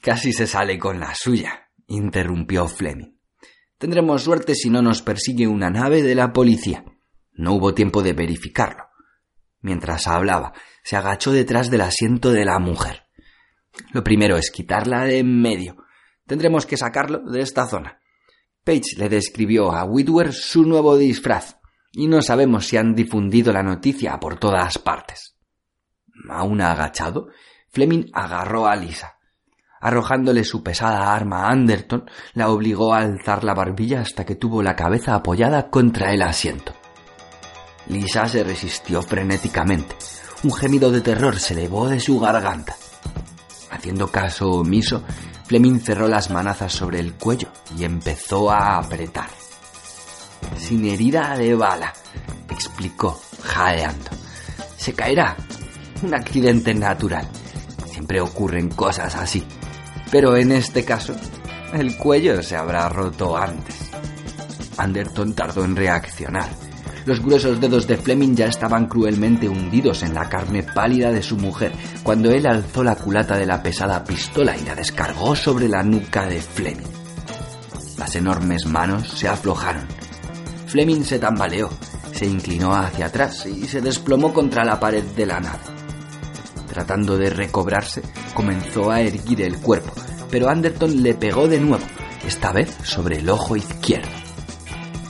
Casi 0.01 0.33
se 0.33 0.47
sale 0.47 0.79
con 0.79 1.01
la 1.01 1.15
suya, 1.15 1.69
interrumpió 1.87 2.67
Fleming. 2.67 3.19
Tendremos 3.77 4.23
suerte 4.23 4.55
si 4.55 4.71
no 4.71 4.81
nos 4.81 5.03
persigue 5.03 5.47
una 5.47 5.69
nave 5.69 6.03
de 6.03 6.15
la 6.15 6.33
policía. 6.33 6.83
No 7.33 7.53
hubo 7.53 7.75
tiempo 7.75 8.03
de 8.03 8.15
verificarlo. 8.15 8.85
Mientras 9.61 10.07
hablaba, 10.07 10.55
se 10.83 10.97
agachó 10.97 11.31
detrás 11.31 11.71
del 11.71 11.83
asiento 11.83 12.33
de 12.33 12.47
la 12.47 12.59
mujer. 12.59 13.03
Lo 13.93 14.03
primero 14.03 14.39
es 14.39 14.51
quitarla 14.51 15.05
de 15.05 15.19
en 15.19 15.43
medio. 15.43 15.77
Tendremos 16.27 16.65
que 16.65 16.79
sacarlo 16.79 17.19
de 17.31 17.43
esta 17.43 17.67
zona. 17.67 18.01
Page 18.69 18.99
le 18.99 19.09
describió 19.09 19.73
a 19.73 19.85
Whitwer 19.85 20.35
su 20.35 20.63
nuevo 20.63 20.99
disfraz, 20.99 21.57
y 21.91 22.07
no 22.07 22.21
sabemos 22.21 22.67
si 22.67 22.77
han 22.77 22.95
difundido 22.95 23.51
la 23.51 23.63
noticia 23.63 24.21
por 24.21 24.39
todas 24.39 24.77
partes. 24.77 25.39
Aún 26.29 26.61
agachado, 26.61 27.29
Fleming 27.71 28.11
agarró 28.13 28.67
a 28.67 28.77
Lisa. 28.77 29.15
Arrojándole 29.81 30.45
su 30.45 30.63
pesada 30.63 31.15
arma 31.15 31.45
a 31.45 31.51
Anderton, 31.51 32.11
la 32.35 32.51
obligó 32.51 32.93
a 32.93 32.99
alzar 32.99 33.43
la 33.43 33.55
barbilla 33.55 34.03
hasta 34.03 34.27
que 34.27 34.35
tuvo 34.35 34.63
la 34.63 34.77
cabeza 34.77 35.15
apoyada 35.15 35.71
contra 35.71 36.13
el 36.13 36.21
asiento. 36.21 36.75
Lisa 37.87 38.29
se 38.29 38.45
resistió 38.45 39.01
frenéticamente. 39.01 39.97
Un 40.45 40.53
gemido 40.53 40.91
de 40.91 41.01
terror 41.01 41.39
se 41.39 41.55
elevó 41.55 41.89
de 41.89 42.01
su 42.01 42.21
garganta. 42.21 42.77
Haciendo 43.71 44.09
caso 44.09 44.51
omiso, 44.51 45.05
Fleming 45.49 45.81
cerró 45.81 46.09
las 46.09 46.29
manazas 46.29 46.75
sobre 46.75 47.01
el 47.01 47.15
cuello 47.15 47.49
y 47.75 47.85
empezó 47.85 48.51
a 48.51 48.77
apretar. 48.77 49.31
Sin 50.59 50.85
herida 50.85 51.35
de 51.39 51.55
bala, 51.55 51.95
explicó, 52.51 53.19
jadeando. 53.43 54.11
Se 54.77 54.93
caerá. 54.93 55.35
Un 56.03 56.15
accidente 56.15 56.75
natural. 56.75 57.27
Siempre 57.91 58.21
ocurren 58.21 58.69
cosas 58.69 59.17
así. 59.17 59.43
Pero 60.11 60.37
en 60.37 60.53
este 60.53 60.85
caso, 60.85 61.17
el 61.73 61.97
cuello 61.97 62.43
se 62.43 62.55
habrá 62.55 62.91
roto 62.91 63.35
antes. 63.35 63.91
Anderton 64.77 65.35
tardó 65.35 65.65
en 65.65 65.77
reaccionar. 65.77 66.68
Los 67.09 67.23
gruesos 67.23 67.59
dedos 67.59 67.87
de 67.87 67.97
Fleming 67.97 68.35
ya 68.35 68.49
estaban 68.49 68.87
cruelmente 68.87 69.49
hundidos 69.49 70.03
en 70.03 70.13
la 70.13 70.29
carne 70.29 70.63
pálida 70.63 71.11
de 71.11 71.23
su 71.23 71.39
mujer 71.39 71.73
cuando 72.03 72.31
él 72.31 72.47
alzó 72.47 72.85
la 72.85 72.97
culata 72.97 73.39
de 73.39 73.47
la 73.47 73.63
pesada 73.63 74.05
pistola 74.05 74.55
y 74.55 74.63
la 74.63 74.75
descargó 74.75 75.35
sobre 75.35 75.71
la 75.71 75.83
nuca 75.83 76.27
de 76.27 76.39
Fleming. 76.43 76.85
Las 77.97 78.15
enormes 78.15 78.67
manos 78.67 79.09
se 79.09 79.27
aflojaron. 79.27 79.87
Fleming 80.67 81.01
se 81.01 81.19
tambaleó, 81.19 81.71
se 82.13 82.27
inclinó 82.27 82.75
hacia 82.75 83.07
atrás 83.07 83.47
y 83.47 83.67
se 83.67 83.81
desplomó 83.81 84.35
contra 84.35 84.63
la 84.63 84.79
pared 84.79 85.03
de 85.03 85.25
la 85.25 85.41
nave. 85.41 85.65
Tratando 86.71 87.17
de 87.17 87.31
recobrarse, 87.31 88.03
comenzó 88.35 88.91
a 88.91 89.01
erguir 89.01 89.41
el 89.41 89.57
cuerpo, 89.57 89.95
pero 90.31 90.51
Anderton 90.51 91.03
le 91.03 91.15
pegó 91.15 91.49
de 91.49 91.59
nuevo, 91.59 91.87
esta 92.27 92.53
vez 92.53 92.77
sobre 92.83 93.21
el 93.21 93.31
ojo 93.31 93.57
izquierdo. 93.57 94.28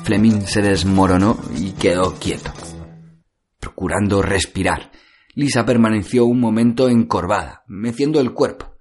Fleming 0.09 0.47
se 0.47 0.63
desmoronó 0.63 1.39
y 1.55 1.73
quedó 1.73 2.15
quieto. 2.15 2.51
Procurando 3.61 4.23
respirar, 4.23 4.91
Lisa 5.35 5.67
permaneció 5.67 6.25
un 6.25 6.41
momento 6.41 6.89
encorvada, 6.89 7.63
meciendo 7.67 8.19
el 8.19 8.33
cuerpo. 8.33 8.75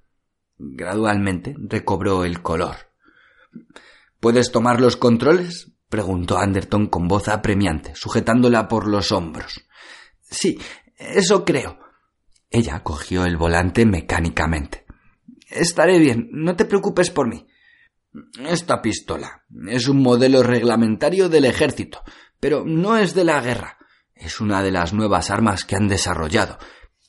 Gradualmente 0.58 1.54
recobró 1.60 2.24
el 2.24 2.42
color. 2.42 2.78
¿Puedes 4.22 4.54
tomar 4.54 4.80
los 4.80 4.96
controles? 4.96 5.74
preguntó 5.90 6.38
Anderton 6.38 6.88
con 6.88 7.10
voz 7.10 7.28
apremiante, 7.28 7.94
sujetándola 7.94 8.70
por 8.70 8.88
los 8.88 9.12
hombros. 9.12 9.66
Sí, 10.22 10.58
eso 10.98 11.44
creo. 11.44 11.78
Ella 12.50 12.84
cogió 12.84 13.26
el 13.26 13.36
volante 13.36 13.86
mecánicamente. 13.86 14.86
Estaré 15.50 16.00
bien, 16.00 16.30
no 16.32 16.56
te 16.56 16.64
preocupes 16.64 17.12
por 17.12 17.28
mí. 17.28 17.46
Esta 18.40 18.82
pistola 18.82 19.44
es 19.68 19.88
un 19.88 20.02
modelo 20.02 20.44
reglamentario 20.44 21.30
del 21.30 21.46
ejército, 21.46 22.04
pero 22.40 22.64
no 22.66 22.98
es 22.98 23.14
de 23.14 23.24
la 23.24 23.42
guerra. 23.42 23.78
Es 24.16 24.40
una 24.40 24.64
de 24.64 24.72
las 24.72 24.94
nuevas 24.94 25.30
armas 25.30 25.66
que 25.66 25.76
han 25.76 25.88
desarrollado. 25.88 26.58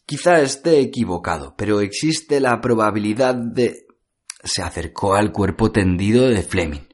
Quizá 0.04 0.40
esté 0.40 0.80
equivocado, 0.80 1.54
pero 1.56 1.80
existe 1.80 2.40
la 2.40 2.60
probabilidad 2.60 3.34
de. 3.34 3.86
Se 4.42 4.62
acercó 4.62 5.14
al 5.14 5.32
cuerpo 5.32 5.72
tendido 5.72 6.28
de 6.28 6.42
Fleming. 6.42 6.88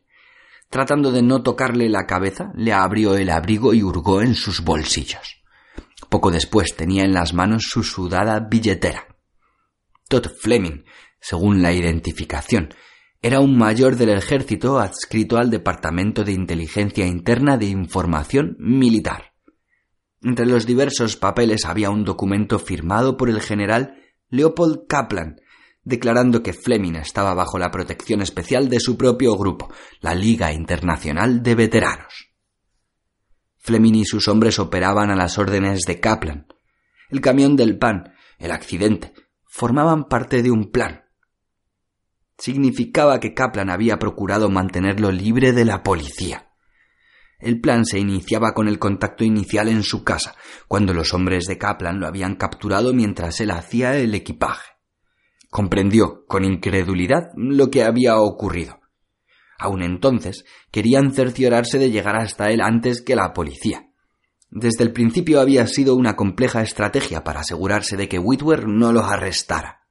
Tratando 0.71 1.13
de 1.13 1.23
no 1.23 1.43
tocarle 1.43 1.89
la 1.89 2.07
cabeza, 2.07 2.51
le 2.57 2.73
abrió 2.73 3.17
el 3.17 3.31
abrigo 3.31 3.75
y 3.75 3.83
hurgó 3.83 4.23
en 4.23 4.35
sus 4.35 4.63
bolsillos. 4.63 5.43
Poco 6.09 6.31
después 6.31 6.75
tenía 6.75 7.05
en 7.05 7.13
las 7.13 7.35
manos 7.35 7.65
su 7.69 7.83
sudada 7.83 8.41
billetera. 8.41 9.17
Todd 10.09 10.27
Fleming, 10.41 10.85
según 11.21 11.63
la 11.63 11.73
identificación, 11.73 12.75
era 13.25 13.41
un 13.41 13.57
mayor 13.57 13.97
del 13.97 14.11
ejército 14.11 14.79
adscrito 14.79 15.39
al 15.39 15.49
Departamento 15.49 16.25
de 16.25 16.33
Inteligencia 16.33 17.07
Interna 17.07 17.57
de 17.57 17.65
Información 17.65 18.55
Militar. 18.59 19.33
Entre 20.21 20.45
los 20.45 20.67
diversos 20.67 21.17
papeles 21.17 21.65
había 21.65 21.89
un 21.89 22.05
documento 22.05 22.59
firmado 22.59 23.17
por 23.17 23.31
el 23.31 23.41
general 23.41 23.95
Leopold 24.29 24.87
Kaplan, 24.87 25.41
declarando 25.85 26.43
que 26.43 26.53
Fleming 26.53 26.97
estaba 26.97 27.33
bajo 27.33 27.59
la 27.59 27.71
protección 27.71 28.21
especial 28.21 28.69
de 28.69 28.79
su 28.79 28.99
propio 28.99 29.39
grupo, 29.39 29.73
la 30.03 30.15
Liga 30.15 30.53
Internacional 30.53 31.43
de 31.43 31.55
Veteranos. 31.55 32.35
Fleming 33.57 33.95
y 33.95 34.05
sus 34.05 34.29
hombres 34.29 34.59
operaban 34.59 35.11
a 35.11 35.17
las 35.17 35.39
órdenes 35.39 35.85
de 35.87 35.99
Kaplan. 35.99 36.47
El 37.09 37.23
camión 37.23 37.57
del 37.57 37.79
pan, 37.79 38.13
el 38.39 38.51
accidente, 38.51 39.15
formaban 39.47 40.11
parte 40.11 40.43
de 40.43 40.51
un 40.51 40.71
plan 40.71 41.04
significaba 42.39 43.21
que 43.21 43.35
Kaplan 43.35 43.71
había 43.71 43.99
procurado 43.99 44.51
mantenerlo 44.51 45.11
libre 45.11 45.53
de 45.53 45.65
la 45.65 45.83
policía. 45.83 46.51
El 47.39 47.61
plan 47.61 47.85
se 47.85 47.99
iniciaba 47.99 48.55
con 48.55 48.69
el 48.69 48.79
contacto 48.79 49.25
inicial 49.25 49.69
en 49.69 49.83
su 49.83 50.03
casa, 50.03 50.35
cuando 50.67 50.95
los 50.95 51.13
hombres 51.13 51.45
de 51.45 51.59
Kaplan 51.59 52.01
lo 52.01 52.07
habían 52.07 52.37
capturado 52.37 52.95
mientras 52.95 53.41
él 53.41 53.51
hacía 53.51 53.97
el 53.97 54.15
equipaje. 54.15 54.71
Comprendió 55.51 56.25
con 56.27 56.45
incredulidad 56.45 57.31
lo 57.37 57.71
que 57.71 57.85
había 57.85 58.19
ocurrido. 58.19 58.81
Aun 59.59 59.83
entonces 59.83 60.45
querían 60.71 61.13
cerciorarse 61.13 61.79
de 61.79 61.91
llegar 61.91 62.17
hasta 62.17 62.51
él 62.51 62.61
antes 62.61 63.03
que 63.03 63.15
la 63.15 63.33
policía. 63.33 63.91
Desde 64.51 64.85
el 64.85 64.93
principio 64.93 65.41
había 65.41 65.67
sido 65.67 65.97
una 65.97 66.17
compleja 66.17 66.63
estrategia 66.63 67.25
para 67.25 67.41
asegurarse 67.41 67.97
de 67.97 68.09
que 68.09 68.19
Whitwer 68.19 68.69
no 68.69 68.93
los 68.93 69.05
arrestara. 69.05 69.83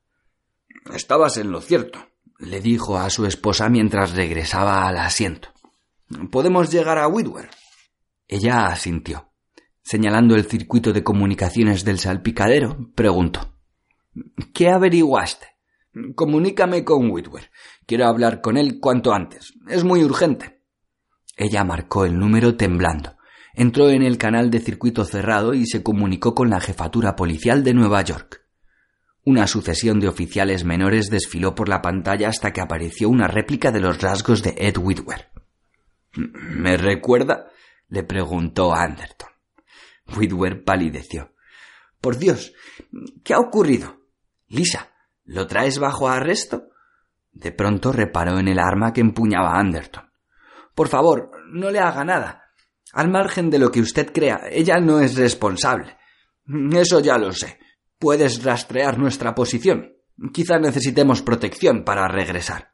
Estabas 0.94 1.38
en 1.38 1.52
lo 1.52 1.62
cierto, 1.62 2.00
le 2.46 2.62
dijo 2.62 2.98
a 2.98 3.10
su 3.10 3.26
esposa 3.26 3.70
mientras 3.70 4.16
regresaba 4.16 4.88
al 4.88 4.98
asiento. 4.98 5.50
¿Podemos 6.32 6.72
llegar 6.72 6.98
a 6.98 7.08
Whitwer? 7.08 7.50
Ella 8.28 8.68
asintió. 8.68 9.30
Señalando 9.82 10.36
el 10.36 10.46
circuito 10.46 10.94
de 10.94 11.04
comunicaciones 11.04 11.84
del 11.84 12.00
salpicadero, 12.00 12.92
preguntó. 12.96 13.56
¿Qué 14.54 14.70
averiguaste? 14.70 15.48
Comunícame 16.16 16.84
con 16.84 17.12
Whitwer. 17.12 17.52
Quiero 17.86 18.08
hablar 18.08 18.42
con 18.42 18.58
él 18.58 18.80
cuanto 18.80 19.14
antes. 19.14 19.54
Es 19.68 19.84
muy 19.84 20.04
urgente. 20.04 20.62
Ella 21.36 21.64
marcó 21.64 22.06
el 22.06 22.18
número 22.18 22.56
temblando. 22.56 23.18
Entró 23.54 23.90
en 23.90 24.02
el 24.02 24.18
canal 24.18 24.50
de 24.50 24.60
circuito 24.60 25.06
cerrado 25.06 25.54
y 25.54 25.66
se 25.66 25.84
comunicó 25.84 26.34
con 26.34 26.50
la 26.50 26.60
jefatura 26.60 27.16
policial 27.16 27.64
de 27.64 27.74
Nueva 27.74 28.02
York. 28.02 28.43
Una 29.26 29.48
sucesión 29.48 30.02
de 30.02 30.10
oficiales 30.10 30.66
menores 30.66 31.10
desfiló 31.10 31.56
por 31.56 31.70
la 31.70 31.82
pantalla 31.82 32.28
hasta 32.28 32.52
que 32.52 32.60
apareció 32.60 33.08
una 33.10 33.28
réplica 33.28 33.72
de 33.72 33.80
los 33.80 34.02
rasgos 34.02 34.44
de 34.44 34.54
Ed 34.58 34.78
Whitwer. 34.78 35.32
¿Me 36.14 36.76
recuerda? 36.78 37.48
le 37.88 38.04
preguntó 38.04 38.74
Anderton. 38.74 39.30
Whitwer 40.18 40.64
palideció. 40.64 41.34
Por 42.02 42.18
Dios, 42.18 42.54
¿qué 43.24 43.34
ha 43.34 43.40
ocurrido? 43.40 44.02
Lisa, 44.48 44.90
¿lo 45.24 45.48
traes 45.48 45.80
bajo 45.80 46.10
arresto? 46.10 46.70
De 47.32 47.52
pronto 47.52 47.94
reparó 47.94 48.40
en 48.40 48.50
el 48.50 48.60
arma 48.60 48.92
que 48.92 49.02
empuñaba 49.02 49.58
Anderton. 49.58 50.12
Por 50.76 50.90
favor, 50.90 51.32
no 51.48 51.72
le 51.72 51.80
haga 51.80 52.04
nada. 52.04 52.44
Al 52.92 53.10
margen 53.10 53.50
de 53.50 53.60
lo 53.60 53.72
que 53.72 53.80
usted 53.80 54.12
crea, 54.12 54.42
ella 54.52 54.80
no 54.80 55.00
es 55.00 55.16
responsable. 55.16 55.98
Eso 56.74 57.00
ya 57.00 57.18
lo 57.18 57.32
sé. 57.32 57.58
Puedes 58.04 58.44
rastrear 58.44 59.00
nuestra 59.00 59.34
posición. 59.34 59.94
Quizá 60.34 60.60
necesitemos 60.60 61.22
protección 61.22 61.86
para 61.86 62.06
regresar. 62.10 62.74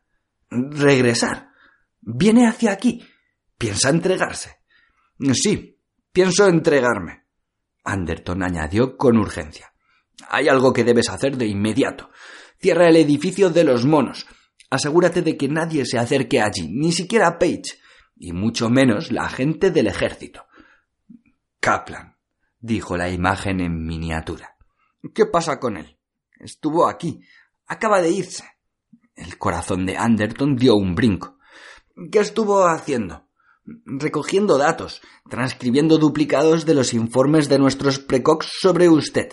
¿Regresar? 0.50 1.50
Viene 2.02 2.48
hacia 2.48 2.72
aquí. 2.72 3.06
¿Piensa 3.56 3.90
entregarse? 3.92 4.58
Sí, 5.34 5.78
pienso 6.12 6.48
entregarme. 6.48 7.26
Anderton 7.84 8.42
añadió 8.42 8.98
con 8.98 9.18
urgencia. 9.18 9.72
Hay 10.30 10.48
algo 10.48 10.74
que 10.74 10.84
debes 10.84 11.10
hacer 11.10 11.38
de 11.38 11.46
inmediato. 11.46 12.10
Cierra 12.60 12.90
el 12.90 12.96
edificio 12.96 13.52
de 13.52 13.66
los 13.66 13.86
monos. 13.86 14.26
Asegúrate 14.72 15.22
de 15.22 15.38
que 15.38 15.48
nadie 15.48 15.86
se 15.86 16.00
acerque 16.00 16.42
allí, 16.42 16.70
ni 16.72 16.92
siquiera 16.92 17.38
Page, 17.38 17.78
y 18.18 18.34
mucho 18.34 18.72
menos 18.72 19.12
la 19.12 19.30
gente 19.30 19.70
del 19.70 19.86
ejército. 19.86 20.48
Kaplan, 21.60 22.18
dijo 22.60 22.98
la 22.98 23.12
imagen 23.12 23.60
en 23.60 23.86
miniatura. 23.86 24.56
¿Qué 25.14 25.26
pasa 25.26 25.60
con 25.60 25.78
él? 25.78 25.98
Estuvo 26.40 26.88
aquí. 26.88 27.22
Acaba 27.68 28.02
de 28.02 28.10
irse. 28.10 28.44
El 29.16 29.38
corazón 29.38 29.86
de 29.86 29.98
Anderton 29.98 30.56
dio 30.56 30.76
un 30.76 30.96
brinco. 30.96 31.38
¿Qué 32.12 32.20
estuvo 32.20 32.66
haciendo? 32.66 33.28
Recogiendo 33.66 34.58
datos, 34.58 35.02
transcribiendo 35.30 35.98
duplicados 35.98 36.66
de 36.66 36.74
los 36.74 36.94
informes 36.94 37.50
de 37.50 37.60
nuestros 37.60 38.00
precox 38.00 38.50
sobre 38.60 38.90
usted. 38.90 39.30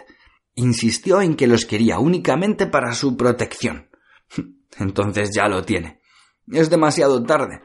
Insistió 0.55 1.21
en 1.21 1.37
que 1.37 1.47
los 1.47 1.65
quería 1.65 1.99
únicamente 1.99 2.67
para 2.67 2.93
su 2.93 3.17
protección. 3.17 3.89
Entonces 4.79 5.31
ya 5.35 5.49
lo 5.49 5.65
tiene. 5.65 6.01
Es 6.49 6.71
demasiado 6.71 7.23
tarde. 7.23 7.63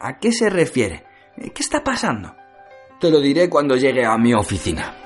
¿A 0.00 0.18
qué 0.18 0.32
se 0.32 0.50
refiere? 0.50 1.06
¿Qué 1.36 1.62
está 1.62 1.82
pasando? 1.82 2.34
Te 3.00 3.10
lo 3.10 3.20
diré 3.20 3.48
cuando 3.48 3.76
llegue 3.76 4.04
a 4.04 4.16
mi 4.18 4.34
oficina. 4.34 5.03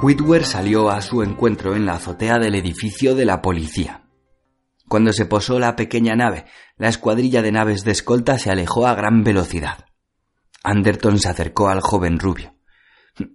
Whitwer 0.00 0.44
salió 0.44 0.90
a 0.90 1.00
su 1.02 1.24
encuentro 1.24 1.74
en 1.74 1.84
la 1.84 1.94
azotea 1.94 2.38
del 2.38 2.54
edificio 2.54 3.16
de 3.16 3.24
la 3.24 3.42
policía. 3.42 4.04
Cuando 4.86 5.12
se 5.12 5.26
posó 5.26 5.58
la 5.58 5.74
pequeña 5.74 6.14
nave, 6.14 6.44
la 6.76 6.88
escuadrilla 6.88 7.42
de 7.42 7.50
naves 7.50 7.82
de 7.82 7.90
escolta 7.90 8.38
se 8.38 8.50
alejó 8.50 8.86
a 8.86 8.94
gran 8.94 9.24
velocidad. 9.24 9.86
Anderton 10.62 11.18
se 11.18 11.28
acercó 11.28 11.68
al 11.68 11.80
joven 11.80 12.20
rubio. 12.20 12.54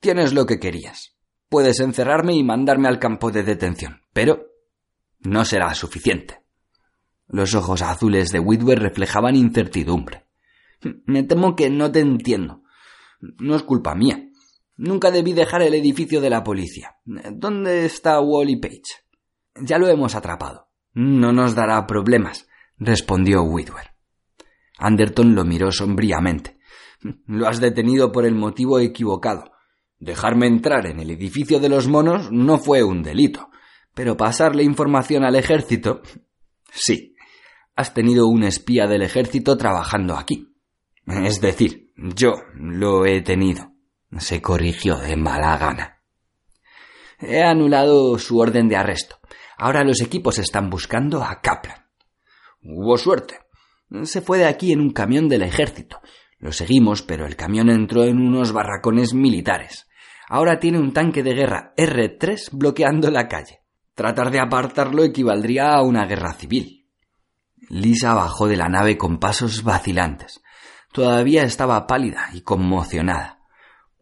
Tienes 0.00 0.32
lo 0.32 0.46
que 0.46 0.60
querías. 0.60 1.16
Puedes 1.48 1.80
encerrarme 1.80 2.34
y 2.34 2.44
mandarme 2.44 2.86
al 2.86 3.00
campo 3.00 3.32
de 3.32 3.42
detención, 3.42 4.02
pero 4.12 4.46
no 5.18 5.44
será 5.44 5.74
suficiente. 5.74 6.40
Los 7.26 7.52
ojos 7.56 7.82
azules 7.82 8.30
de 8.30 8.38
Whitwer 8.38 8.78
reflejaban 8.78 9.34
incertidumbre. 9.34 10.24
Me 11.06 11.24
temo 11.24 11.56
que 11.56 11.68
no 11.68 11.90
te 11.90 11.98
entiendo. 11.98 12.62
No 13.20 13.56
es 13.56 13.64
culpa 13.64 13.96
mía. 13.96 14.23
Nunca 14.76 15.10
debí 15.10 15.32
dejar 15.32 15.62
el 15.62 15.74
edificio 15.74 16.20
de 16.20 16.30
la 16.30 16.42
policía. 16.42 16.96
¿Dónde 17.04 17.84
está 17.84 18.20
Wally 18.20 18.56
Page? 18.56 18.82
Ya 19.62 19.78
lo 19.78 19.88
hemos 19.88 20.14
atrapado. 20.14 20.68
No 20.92 21.32
nos 21.32 21.54
dará 21.54 21.86
problemas, 21.86 22.48
respondió 22.78 23.42
Whitwer. 23.42 23.94
Anderton 24.78 25.34
lo 25.34 25.44
miró 25.44 25.70
sombríamente. 25.70 26.58
Lo 27.26 27.46
has 27.46 27.60
detenido 27.60 28.10
por 28.10 28.24
el 28.24 28.34
motivo 28.34 28.80
equivocado. 28.80 29.52
Dejarme 29.98 30.46
entrar 30.46 30.86
en 30.86 31.00
el 31.00 31.10
edificio 31.10 31.60
de 31.60 31.68
los 31.68 31.88
monos 31.88 32.30
no 32.32 32.58
fue 32.58 32.82
un 32.82 33.02
delito, 33.02 33.50
pero 33.94 34.16
pasarle 34.16 34.64
información 34.64 35.24
al 35.24 35.36
ejército. 35.36 36.02
Sí, 36.72 37.14
has 37.76 37.94
tenido 37.94 38.26
un 38.26 38.42
espía 38.42 38.86
del 38.86 39.02
ejército 39.02 39.56
trabajando 39.56 40.16
aquí. 40.16 40.52
Es 41.06 41.40
decir, 41.40 41.92
yo 41.96 42.32
lo 42.54 43.06
he 43.06 43.20
tenido. 43.22 43.73
Se 44.18 44.40
corrigió 44.40 44.96
de 44.96 45.16
mala 45.16 45.56
gana. 45.58 46.02
He 47.18 47.42
anulado 47.42 48.18
su 48.18 48.38
orden 48.38 48.68
de 48.68 48.76
arresto. 48.76 49.18
Ahora 49.56 49.84
los 49.84 50.00
equipos 50.00 50.38
están 50.38 50.70
buscando 50.70 51.22
a 51.22 51.40
Kaplan. 51.40 51.86
Hubo 52.62 52.96
suerte. 52.98 53.38
Se 54.04 54.20
fue 54.20 54.38
de 54.38 54.46
aquí 54.46 54.72
en 54.72 54.80
un 54.80 54.90
camión 54.90 55.28
del 55.28 55.42
ejército. 55.42 56.00
Lo 56.38 56.52
seguimos, 56.52 57.02
pero 57.02 57.26
el 57.26 57.36
camión 57.36 57.70
entró 57.70 58.04
en 58.04 58.18
unos 58.18 58.52
barracones 58.52 59.14
militares. 59.14 59.86
Ahora 60.28 60.58
tiene 60.58 60.78
un 60.78 60.92
tanque 60.92 61.22
de 61.22 61.34
guerra 61.34 61.74
R3 61.76 62.50
bloqueando 62.52 63.10
la 63.10 63.28
calle. 63.28 63.60
Tratar 63.94 64.30
de 64.30 64.40
apartarlo 64.40 65.04
equivaldría 65.04 65.74
a 65.74 65.82
una 65.82 66.06
guerra 66.06 66.32
civil. 66.32 66.88
Lisa 67.68 68.14
bajó 68.14 68.48
de 68.48 68.56
la 68.56 68.68
nave 68.68 68.98
con 68.98 69.18
pasos 69.18 69.62
vacilantes. 69.62 70.42
Todavía 70.92 71.44
estaba 71.44 71.86
pálida 71.86 72.28
y 72.32 72.42
conmocionada. 72.42 73.43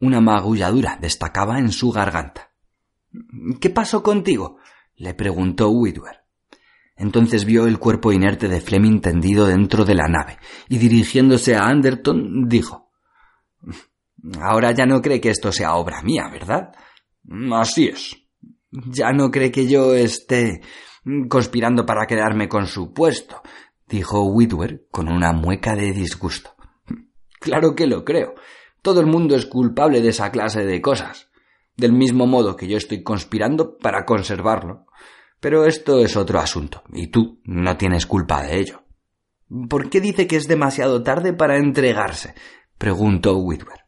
Una 0.02 0.21
magulladura 0.21 0.99
destacaba 1.00 1.61
en 1.61 1.71
su 1.71 1.92
garganta. 1.92 2.50
¿Qué 3.61 3.71
pasó 3.71 4.02
contigo? 4.02 4.59
le 4.97 5.14
preguntó 5.14 5.71
Whitwer. 5.71 6.25
Entonces 6.97 7.44
vio 7.44 7.68
el 7.68 7.78
cuerpo 7.78 8.12
inerte 8.12 8.49
de 8.49 8.61
Fleming 8.61 9.00
tendido 9.00 9.47
dentro 9.47 9.84
de 9.84 9.95
la 9.95 10.08
nave, 10.08 10.38
y 10.69 10.78
dirigiéndose 10.78 11.54
a 11.54 11.67
Anderton 11.67 12.49
dijo 12.49 12.91
Ahora 14.41 14.73
ya 14.73 14.86
no 14.86 15.00
cree 15.00 15.21
que 15.21 15.30
esto 15.30 15.52
sea 15.52 15.76
obra 15.76 16.02
mía, 16.02 16.28
¿verdad? 16.32 16.73
Así 17.52 17.86
es. 17.86 18.17
Ya 18.73 19.12
no 19.12 19.30
cree 19.30 19.52
que 19.52 19.69
yo 19.69 19.95
esté 19.95 20.62
conspirando 21.28 21.86
para 21.86 22.06
quedarme 22.08 22.49
con 22.49 22.67
su 22.67 22.93
puesto, 22.93 23.41
dijo 23.86 24.25
Whitwer 24.25 24.88
con 24.91 25.08
una 25.08 25.32
mueca 25.32 25.76
de 25.76 25.93
disgusto. 25.93 26.56
Claro 27.38 27.76
que 27.76 27.86
lo 27.86 28.04
creo. 28.04 28.34
Todo 28.82 29.00
el 29.00 29.06
mundo 29.06 29.36
es 29.36 29.47
culpable 29.47 30.00
de 30.00 30.08
esa 30.08 30.30
clase 30.32 30.64
de 30.66 30.82
cosas. 30.82 31.30
Del 31.76 31.92
mismo 31.92 32.26
modo 32.26 32.56
que 32.56 32.66
yo 32.66 32.76
estoy 32.76 33.02
conspirando 33.02 33.78
para 33.78 34.04
conservarlo. 34.04 34.86
Pero 35.40 35.66
esto 35.66 36.00
es 36.00 36.16
otro 36.16 36.38
asunto, 36.38 36.82
y 36.92 37.08
tú 37.08 37.40
no 37.45 37.76
tienes 37.76 38.06
culpa 38.06 38.42
de 38.42 38.58
ello. 38.58 38.82
¿Por 39.68 39.90
qué 39.90 40.00
dice 40.00 40.26
que 40.26 40.36
es 40.36 40.47
demasiado 40.47 41.02
tarde 41.02 41.32
para 41.32 41.58
entregarse? 41.58 42.34
preguntó 42.78 43.36
Whitwer. 43.38 43.80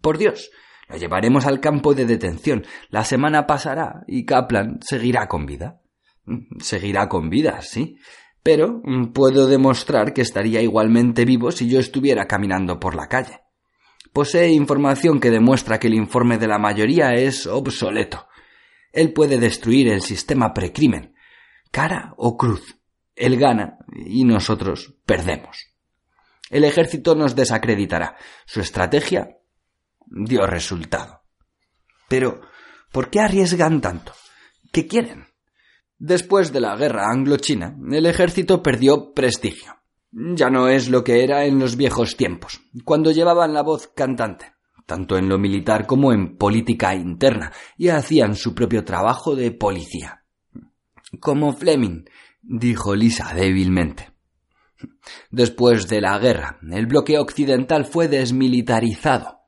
Por 0.00 0.18
Dios, 0.18 0.50
lo 0.88 0.96
llevaremos 0.96 1.46
al 1.46 1.60
campo 1.60 1.94
de 1.94 2.06
detención. 2.06 2.64
La 2.88 3.04
semana 3.04 3.46
pasará 3.46 4.04
y 4.06 4.24
Kaplan 4.24 4.80
seguirá 4.80 5.28
con 5.28 5.46
vida. 5.46 5.80
Seguirá 6.60 7.08
con 7.08 7.30
vida, 7.30 7.60
sí. 7.62 7.96
Pero 8.42 8.82
puedo 9.12 9.46
demostrar 9.46 10.12
que 10.12 10.22
estaría 10.22 10.62
igualmente 10.62 11.24
vivo 11.24 11.52
si 11.52 11.68
yo 11.68 11.78
estuviera 11.78 12.26
caminando 12.26 12.80
por 12.80 12.94
la 12.94 13.08
calle. 13.08 13.40
Posee 14.12 14.50
información 14.50 15.20
que 15.20 15.30
demuestra 15.30 15.78
que 15.78 15.86
el 15.86 15.94
informe 15.94 16.38
de 16.38 16.46
la 16.46 16.58
mayoría 16.58 17.14
es 17.14 17.46
obsoleto. 17.46 18.28
Él 18.92 19.12
puede 19.12 19.38
destruir 19.38 19.88
el 19.88 20.02
sistema 20.02 20.52
precrimen, 20.52 21.14
cara 21.70 22.12
o 22.18 22.36
cruz. 22.36 22.78
Él 23.16 23.38
gana 23.38 23.78
y 23.94 24.24
nosotros 24.24 24.94
perdemos. 25.06 25.66
El 26.50 26.64
ejército 26.64 27.14
nos 27.14 27.34
desacreditará. 27.34 28.16
Su 28.44 28.60
estrategia 28.60 29.38
dio 30.06 30.46
resultado. 30.46 31.22
Pero, 32.08 32.42
¿por 32.92 33.08
qué 33.08 33.20
arriesgan 33.20 33.80
tanto? 33.80 34.12
¿Qué 34.70 34.86
quieren? 34.86 35.26
Después 35.98 36.52
de 36.52 36.60
la 36.60 36.76
guerra 36.76 37.10
anglo-china, 37.10 37.74
el 37.90 38.04
ejército 38.04 38.62
perdió 38.62 39.14
prestigio. 39.14 39.81
Ya 40.12 40.50
no 40.50 40.68
es 40.68 40.88
lo 40.88 41.02
que 41.02 41.24
era 41.24 41.46
en 41.46 41.58
los 41.58 41.76
viejos 41.76 42.16
tiempos, 42.16 42.60
cuando 42.84 43.10
llevaban 43.10 43.54
la 43.54 43.62
voz 43.62 43.88
cantante 43.88 44.52
tanto 44.86 45.16
en 45.16 45.28
lo 45.28 45.38
militar 45.38 45.86
como 45.86 46.12
en 46.12 46.36
política 46.36 46.94
interna, 46.94 47.52
y 47.78 47.88
hacían 47.88 48.36
su 48.36 48.54
propio 48.54 48.84
trabajo 48.84 49.34
de 49.34 49.50
policía. 49.50 50.24
Como 51.20 51.54
Fleming, 51.54 52.04
dijo 52.42 52.94
Lisa 52.94 53.32
débilmente. 53.34 54.10
Después 55.30 55.88
de 55.88 56.00
la 56.00 56.18
guerra, 56.18 56.58
el 56.70 56.86
bloque 56.86 57.18
occidental 57.18 57.84
fue 57.84 58.08
desmilitarizado. 58.08 59.40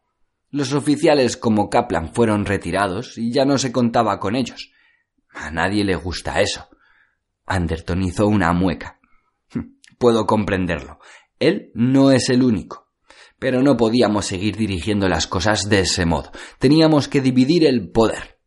Los 0.50 0.72
oficiales 0.72 1.36
como 1.36 1.68
Kaplan 1.68 2.14
fueron 2.14 2.46
retirados 2.46 3.18
y 3.18 3.32
ya 3.32 3.44
no 3.44 3.58
se 3.58 3.72
contaba 3.72 4.20
con 4.20 4.36
ellos. 4.36 4.72
A 5.28 5.50
nadie 5.50 5.84
le 5.84 5.96
gusta 5.96 6.40
eso. 6.40 6.68
Anderton 7.44 8.02
hizo 8.02 8.26
una 8.26 8.52
mueca. 8.52 9.00
Puedo 10.04 10.26
comprenderlo. 10.26 10.98
Él 11.40 11.70
no 11.72 12.10
es 12.10 12.28
el 12.28 12.42
único. 12.42 12.90
Pero 13.38 13.62
no 13.62 13.78
podíamos 13.78 14.26
seguir 14.26 14.54
dirigiendo 14.54 15.08
las 15.08 15.26
cosas 15.26 15.62
de 15.70 15.80
ese 15.80 16.04
modo. 16.04 16.30
Teníamos 16.58 17.08
que 17.08 17.22
dividir 17.22 17.64
el 17.64 17.90
poder. 17.90 18.38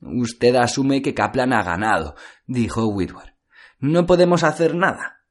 Usted 0.00 0.56
asume 0.56 1.02
que 1.02 1.12
Kaplan 1.12 1.52
ha 1.52 1.62
ganado, 1.62 2.14
dijo 2.46 2.86
Whitwer. 2.86 3.36
No 3.78 4.06
podemos 4.06 4.42
hacer 4.42 4.74
nada. 4.74 5.26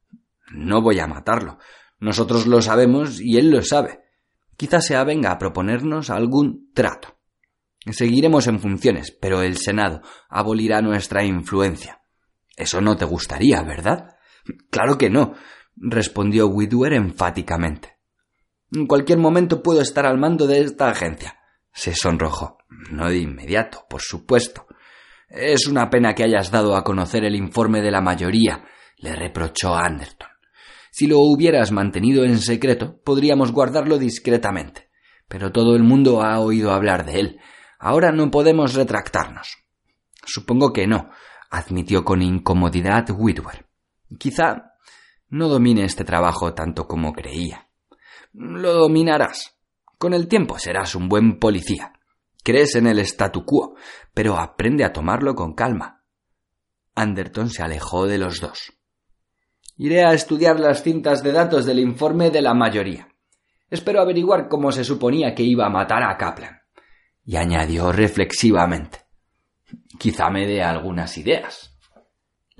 No 0.51 0.83
voy 0.83 0.99
a 0.99 1.07
matarlo. 1.07 1.57
Nosotros 1.99 2.45
lo 2.45 2.61
sabemos 2.61 3.19
y 3.19 3.39
él 3.39 3.49
lo 3.49 3.63
sabe. 3.63 4.03
Quizás 4.55 4.85
se 4.85 4.95
avenga 4.95 5.31
a 5.31 5.39
proponernos 5.39 6.11
algún 6.11 6.71
trato. 6.75 7.17
Seguiremos 7.89 8.45
en 8.45 8.59
funciones, 8.59 9.09
pero 9.09 9.41
el 9.41 9.57
Senado 9.57 10.03
abolirá 10.29 10.83
nuestra 10.83 11.25
influencia. 11.25 12.03
Eso 12.55 12.81
no 12.81 12.95
te 12.95 13.05
gustaría, 13.05 13.63
¿verdad? 13.63 14.12
Claro 14.69 14.97
que 14.97 15.09
no, 15.09 15.33
respondió 15.75 16.47
Whitwer 16.47 16.93
enfáticamente. 16.93 17.97
En 18.71 18.87
cualquier 18.87 19.19
momento 19.19 19.61
puedo 19.61 19.81
estar 19.81 20.05
al 20.05 20.17
mando 20.17 20.47
de 20.47 20.61
esta 20.61 20.89
agencia. 20.89 21.39
Se 21.71 21.93
sonrojó. 21.93 22.57
No 22.91 23.09
de 23.09 23.17
inmediato, 23.17 23.85
por 23.89 24.01
supuesto. 24.01 24.67
Es 25.29 25.67
una 25.67 25.89
pena 25.89 26.13
que 26.13 26.23
hayas 26.23 26.51
dado 26.51 26.75
a 26.75 26.83
conocer 26.83 27.23
el 27.23 27.35
informe 27.35 27.81
de 27.81 27.91
la 27.91 28.01
mayoría, 28.01 28.65
le 28.97 29.15
reprochó 29.15 29.75
Anderton. 29.75 30.29
Si 30.91 31.07
lo 31.07 31.19
hubieras 31.19 31.71
mantenido 31.71 32.23
en 32.23 32.37
secreto, 32.37 33.01
podríamos 33.03 33.51
guardarlo 33.51 33.97
discretamente. 33.97 34.89
Pero 35.27 35.51
todo 35.51 35.75
el 35.75 35.83
mundo 35.83 36.21
ha 36.21 36.39
oído 36.39 36.71
hablar 36.71 37.05
de 37.05 37.19
él. 37.19 37.39
Ahora 37.79 38.11
no 38.11 38.29
podemos 38.29 38.75
retractarnos. 38.75 39.57
Supongo 40.23 40.71
que 40.71 40.85
no, 40.85 41.09
admitió 41.49 42.05
con 42.05 42.21
incomodidad 42.21 43.07
Whitwer. 43.09 43.62
Quizá 44.17 44.73
no 45.29 45.47
domine 45.47 45.85
este 45.85 46.03
trabajo 46.03 46.53
tanto 46.53 46.87
como 46.87 47.13
creía. 47.13 47.69
Lo 48.33 48.73
dominarás. 48.73 49.57
Con 49.97 50.13
el 50.13 50.27
tiempo 50.27 50.59
serás 50.59 50.95
un 50.95 51.09
buen 51.09 51.39
policía. 51.39 51.93
Crees 52.43 52.75
en 52.75 52.87
el 52.87 52.99
statu 52.99 53.45
quo, 53.45 53.75
pero 54.13 54.37
aprende 54.37 54.83
a 54.83 54.91
tomarlo 54.91 55.33
con 55.33 55.53
calma. 55.53 56.03
Anderton 56.93 57.49
se 57.49 57.63
alejó 57.63 58.05
de 58.05 58.17
los 58.17 58.41
dos. 58.41 58.73
Iré 59.77 60.05
a 60.05 60.13
estudiar 60.13 60.59
las 60.59 60.83
cintas 60.83 61.23
de 61.23 61.31
datos 61.31 61.65
del 61.65 61.79
informe 61.79 62.29
de 62.29 62.41
la 62.41 62.53
mayoría. 62.53 63.07
Espero 63.69 64.01
averiguar 64.01 64.47
cómo 64.47 64.71
se 64.71 64.83
suponía 64.83 65.33
que 65.33 65.43
iba 65.43 65.65
a 65.65 65.69
matar 65.69 66.03
a 66.03 66.15
Kaplan. 66.15 66.61
Y 67.25 67.37
añadió 67.37 67.91
reflexivamente. 67.91 68.99
Quizá 69.97 70.29
me 70.29 70.45
dé 70.45 70.61
algunas 70.61 71.17
ideas. 71.17 71.72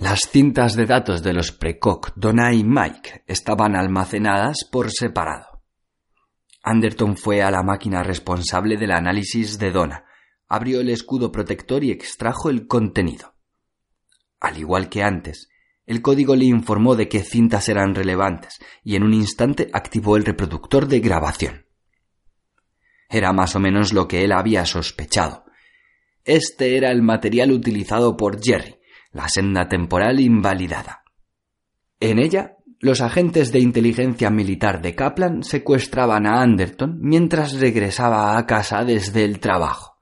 Las 0.03 0.29
cintas 0.29 0.75
de 0.75 0.85
datos 0.85 1.23
de 1.23 1.31
los 1.31 1.53
Precoq, 1.53 2.11
Donna 2.17 2.53
y 2.53 2.65
Mike 2.65 3.23
estaban 3.25 3.73
almacenadas 3.73 4.67
por 4.69 4.91
separado. 4.91 5.63
Anderton 6.61 7.15
fue 7.15 7.41
a 7.41 7.49
la 7.49 7.63
máquina 7.63 8.03
responsable 8.03 8.75
del 8.75 8.91
análisis 8.91 9.57
de 9.57 9.71
Donna, 9.71 10.03
abrió 10.49 10.81
el 10.81 10.89
escudo 10.89 11.31
protector 11.31 11.85
y 11.85 11.91
extrajo 11.91 12.49
el 12.49 12.67
contenido. 12.67 13.33
Al 14.41 14.57
igual 14.57 14.89
que 14.89 15.03
antes, 15.03 15.47
El 15.85 16.01
código 16.01 16.35
le 16.35 16.45
informó 16.45 16.97
de 16.97 17.07
qué 17.07 17.21
cintas 17.21 17.69
eran 17.69 17.95
relevantes 17.95 18.59
y 18.83 18.97
en 18.97 19.03
un 19.03 19.13
instante 19.13 19.69
activó 19.71 20.17
el 20.17 20.25
reproductor 20.25 20.85
de 20.85 20.99
grabación. 20.99 21.65
Era 23.09 23.31
más 23.31 23.55
o 23.55 23.61
menos 23.61 23.93
lo 23.93 24.05
que 24.09 24.25
él 24.25 24.33
había 24.33 24.65
sospechado. 24.65 25.45
Este 26.25 26.75
era 26.75 26.91
el 26.91 27.01
material 27.03 27.53
utilizado 27.53 28.17
por 28.17 28.43
Jerry, 28.43 28.79
la 29.13 29.29
senda 29.29 29.69
temporal 29.69 30.19
invalidada. 30.19 31.03
En 31.99 32.19
ella, 32.19 32.57
los 32.79 32.99
agentes 32.99 33.53
de 33.53 33.59
inteligencia 33.59 34.29
militar 34.29 34.81
de 34.81 34.93
Kaplan 34.93 35.43
secuestraban 35.43 36.27
a 36.27 36.41
Anderton 36.41 36.97
mientras 36.99 37.53
regresaba 37.53 38.37
a 38.37 38.45
casa 38.45 38.83
desde 38.83 39.23
el 39.23 39.39
trabajo. 39.39 39.97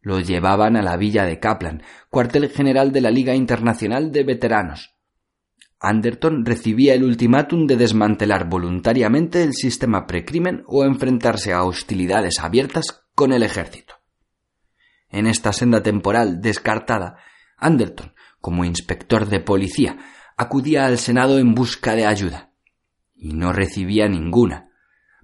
Lo 0.00 0.18
llevaban 0.20 0.76
a 0.76 0.82
la 0.82 0.96
villa 0.96 1.24
de 1.26 1.38
Kaplan, 1.38 1.82
cuartel 2.08 2.48
general 2.48 2.90
de 2.90 3.02
la 3.02 3.10
Liga 3.10 3.34
Internacional 3.34 4.12
de 4.12 4.24
Veteranos. 4.24 4.96
Anderton 5.78 6.44
recibía 6.44 6.94
el 6.94 7.04
ultimátum 7.04 7.66
de 7.66 7.76
desmantelar 7.76 8.48
voluntariamente 8.48 9.42
el 9.42 9.52
sistema 9.52 10.06
precrimen 10.06 10.62
o 10.66 10.84
enfrentarse 10.84 11.52
a 11.52 11.64
hostilidades 11.64 12.38
abiertas 12.38 13.02
con 13.14 13.32
el 13.32 13.42
ejército. 13.42 13.94
En 15.08 15.26
esta 15.26 15.52
senda 15.52 15.82
temporal 15.82 16.40
descartada, 16.40 17.16
Anderton, 17.56 18.14
como 18.40 18.64
inspector 18.64 19.28
de 19.28 19.40
policía, 19.40 19.98
acudía 20.36 20.86
al 20.86 20.98
Senado 20.98 21.38
en 21.38 21.54
busca 21.54 21.94
de 21.94 22.06
ayuda. 22.06 22.52
Y 23.14 23.34
no 23.34 23.52
recibía 23.52 24.08
ninguna. 24.08 24.70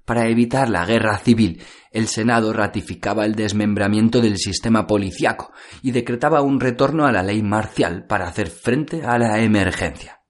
Para 0.04 0.28
evitar 0.28 0.68
la 0.68 0.84
guerra 0.84 1.18
civil, 1.18 1.62
el 1.90 2.06
Senado 2.06 2.52
ratificaba 2.52 3.24
el 3.24 3.34
desmembramiento 3.34 4.20
del 4.20 4.36
sistema 4.38 4.86
policiaco 4.86 5.52
y 5.82 5.90
decretaba 5.90 6.42
un 6.42 6.60
retorno 6.60 7.06
a 7.06 7.12
la 7.12 7.22
ley 7.22 7.42
marcial 7.42 8.06
para 8.06 8.28
hacer 8.28 8.48
frente 8.48 9.02
a 9.04 9.18
la 9.18 9.40
emergencia. 9.40 10.20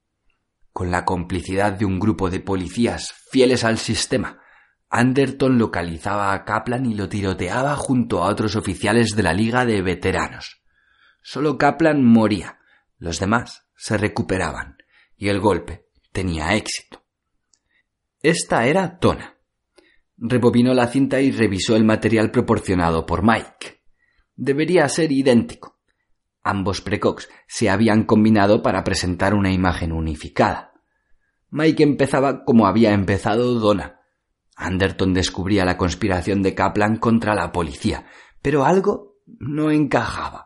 Con 0.72 0.90
la 0.90 1.04
complicidad 1.04 1.72
de 1.72 1.84
un 1.84 1.98
grupo 1.98 2.30
de 2.30 2.40
policías 2.40 3.12
fieles 3.30 3.64
al 3.64 3.78
sistema, 3.78 4.40
Anderton 4.88 5.58
localizaba 5.58 6.32
a 6.32 6.44
Kaplan 6.44 6.86
y 6.86 6.94
lo 6.94 7.08
tiroteaba 7.08 7.74
junto 7.76 8.22
a 8.22 8.28
otros 8.28 8.56
oficiales 8.56 9.16
de 9.16 9.22
la 9.22 9.34
Liga 9.34 9.66
de 9.66 9.82
Veteranos. 9.82 10.62
Solo 11.22 11.58
Kaplan 11.58 12.04
moría, 12.04 12.60
los 12.98 13.18
demás 13.20 13.66
se 13.76 13.98
recuperaban, 13.98 14.76
y 15.16 15.28
el 15.28 15.40
golpe 15.40 15.86
tenía 16.12 16.54
éxito. 16.54 17.02
Esta 18.22 18.66
era 18.66 18.98
Tona 18.98 19.36
Rebobinó 20.18 20.72
la 20.72 20.86
cinta 20.86 21.20
y 21.20 21.30
revisó 21.30 21.76
el 21.76 21.84
material 21.84 22.30
proporcionado 22.30 23.04
por 23.04 23.22
Mike. 23.22 23.82
Debería 24.34 24.88
ser 24.88 25.12
idéntico. 25.12 25.78
Ambos 26.42 26.80
precox 26.80 27.28
se 27.46 27.68
habían 27.68 28.04
combinado 28.04 28.62
para 28.62 28.82
presentar 28.82 29.34
una 29.34 29.52
imagen 29.52 29.92
unificada. 29.92 30.72
Mike 31.50 31.82
empezaba 31.82 32.44
como 32.44 32.66
había 32.66 32.92
empezado 32.92 33.54
Donna. 33.54 34.00
Anderton 34.56 35.12
descubría 35.12 35.66
la 35.66 35.76
conspiración 35.76 36.42
de 36.42 36.54
Kaplan 36.54 36.96
contra 36.96 37.34
la 37.34 37.52
policía, 37.52 38.06
pero 38.40 38.64
algo 38.64 39.16
no 39.26 39.70
encajaba. 39.70 40.45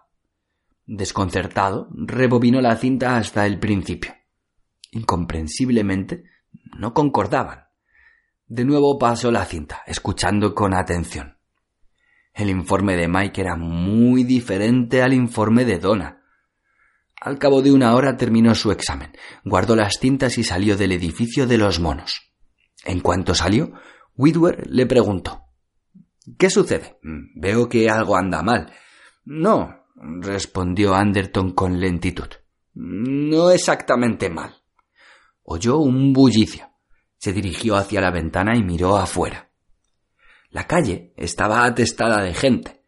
Desconcertado, 0.92 1.88
rebobinó 1.92 2.61
la 2.61 2.74
cinta 2.74 3.16
hasta 3.16 3.46
el 3.46 3.61
principio. 3.61 4.12
Incomprensiblemente, 4.90 6.24
no 6.76 6.92
concordaban. 6.94 7.68
De 8.48 8.64
nuevo 8.64 8.98
pasó 8.98 9.31
la 9.31 9.44
cinta, 9.44 9.85
escuchando 9.87 10.53
con 10.53 10.74
atención. 10.74 11.38
El 12.35 12.50
informe 12.50 12.96
de 12.96 13.07
Mike 13.07 13.40
era 13.40 13.55
muy 13.55 14.24
diferente 14.24 15.00
al 15.00 15.14
informe 15.14 15.64
de 15.64 15.79
Donna. 15.79 16.24
Al 17.20 17.38
cabo 17.38 17.62
de 17.62 17.70
una 17.70 17.94
hora 17.94 18.16
terminó 18.16 18.53
su 18.57 18.72
examen, 18.72 19.12
guardó 19.44 19.76
las 19.76 20.00
cintas 20.00 20.38
y 20.38 20.42
salió 20.42 20.76
del 20.76 20.90
edificio 20.90 21.46
de 21.46 21.57
los 21.57 21.79
monos. 21.79 22.33
En 22.85 22.98
cuanto 22.98 23.37
salió, 23.37 23.74
Whitwer 24.16 24.66
le 24.68 24.87
preguntó 24.87 25.44
¿Qué 26.37 26.50
sucede? 26.50 26.98
Veo 27.37 27.68
que 27.68 27.88
algo 27.88 28.16
anda 28.16 28.42
mal. 28.42 28.72
No, 29.24 29.79
respondió 30.00 30.94
Anderton 30.94 31.52
con 31.52 31.78
lentitud. 31.78 32.28
No 32.74 33.50
exactamente 33.50 34.30
mal. 34.30 34.54
Oyó 35.42 35.78
un 35.78 36.12
bullicio. 36.12 36.70
Se 37.18 37.32
dirigió 37.32 37.76
hacia 37.76 38.00
la 38.00 38.10
ventana 38.10 38.56
y 38.56 38.62
miró 38.62 38.96
afuera. 38.96 39.50
La 40.50 40.66
calle 40.66 41.12
estaba 41.16 41.64
atestada 41.64 42.22
de 42.22 42.34
gente. 42.34 42.84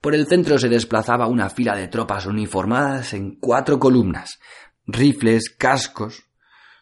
Por 0.00 0.14
el 0.14 0.26
centro 0.26 0.58
se 0.58 0.68
desplazaba 0.68 1.26
una 1.26 1.50
fila 1.50 1.76
de 1.76 1.88
tropas 1.88 2.26
uniformadas 2.26 3.14
en 3.14 3.36
cuatro 3.36 3.78
columnas, 3.78 4.38
rifles, 4.86 5.50
cascos, 5.50 6.24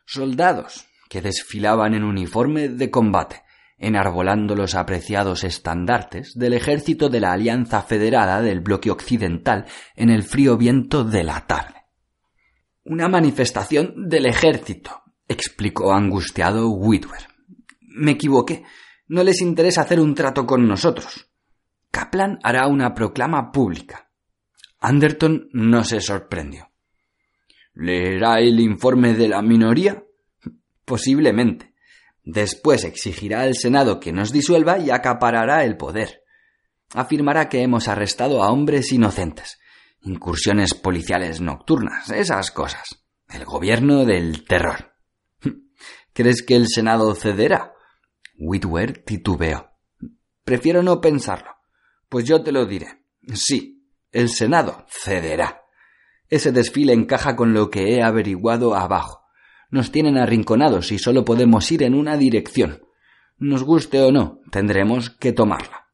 soldados 0.04 0.86
que 1.08 1.22
desfilaban 1.22 1.94
en 1.94 2.04
uniforme 2.04 2.68
de 2.68 2.90
combate, 2.90 3.42
enarbolando 3.78 4.54
los 4.54 4.74
apreciados 4.74 5.44
estandartes 5.44 6.34
del 6.34 6.52
ejército 6.52 7.08
de 7.08 7.20
la 7.20 7.32
Alianza 7.32 7.82
Federada 7.82 8.42
del 8.42 8.60
Bloque 8.60 8.90
Occidental 8.90 9.66
en 9.94 10.10
el 10.10 10.24
frío 10.24 10.56
viento 10.56 11.04
de 11.04 11.24
la 11.24 11.46
tarde. 11.46 11.74
Una 12.84 13.08
manifestación 13.08 14.08
del 14.08 14.26
ejército, 14.26 15.02
explicó 15.28 15.92
angustiado 15.92 16.70
Whitwer. 16.70 17.28
Me 17.80 18.12
equivoqué. 18.12 18.64
No 19.08 19.22
les 19.22 19.40
interesa 19.40 19.82
hacer 19.82 20.00
un 20.00 20.14
trato 20.14 20.46
con 20.46 20.66
nosotros. 20.66 21.30
Kaplan 21.90 22.38
hará 22.42 22.66
una 22.66 22.94
proclama 22.94 23.50
pública. 23.50 24.10
Anderton 24.80 25.48
no 25.52 25.84
se 25.84 26.00
sorprendió. 26.00 26.70
¿Leerá 27.74 28.40
el 28.40 28.60
informe 28.60 29.14
de 29.14 29.28
la 29.28 29.42
minoría? 29.42 30.02
Posiblemente. 30.84 31.74
Después 32.30 32.84
exigirá 32.84 33.40
al 33.40 33.54
Senado 33.54 34.00
que 34.00 34.12
nos 34.12 34.32
disuelva 34.32 34.78
y 34.78 34.90
acaparará 34.90 35.64
el 35.64 35.78
poder. 35.78 36.24
Afirmará 36.92 37.48
que 37.48 37.62
hemos 37.62 37.88
arrestado 37.88 38.42
a 38.42 38.50
hombres 38.50 38.92
inocentes. 38.92 39.58
Incursiones 40.02 40.74
policiales 40.74 41.40
nocturnas, 41.40 42.10
esas 42.10 42.50
cosas. 42.50 43.02
El 43.30 43.46
gobierno 43.46 44.04
del 44.04 44.44
terror. 44.44 44.92
¿Crees 46.12 46.42
que 46.42 46.54
el 46.54 46.68
Senado 46.68 47.14
cederá? 47.14 47.72
Whitwer 48.36 49.02
titubeó. 49.04 49.70
Prefiero 50.44 50.82
no 50.82 51.00
pensarlo. 51.00 51.52
Pues 52.10 52.26
yo 52.26 52.42
te 52.42 52.52
lo 52.52 52.66
diré. 52.66 53.06
Sí, 53.32 53.90
el 54.12 54.28
Senado 54.28 54.84
cederá. 54.90 55.62
Ese 56.28 56.52
desfile 56.52 56.92
encaja 56.92 57.36
con 57.36 57.54
lo 57.54 57.70
que 57.70 57.94
he 57.94 58.02
averiguado 58.02 58.74
abajo. 58.74 59.22
Nos 59.70 59.92
tienen 59.92 60.16
arrinconados 60.16 60.92
y 60.92 60.98
solo 60.98 61.24
podemos 61.24 61.70
ir 61.70 61.82
en 61.82 61.94
una 61.94 62.16
dirección. 62.16 62.82
Nos 63.38 63.62
guste 63.62 64.00
o 64.00 64.10
no, 64.10 64.40
tendremos 64.50 65.10
que 65.10 65.32
tomarla. 65.32 65.88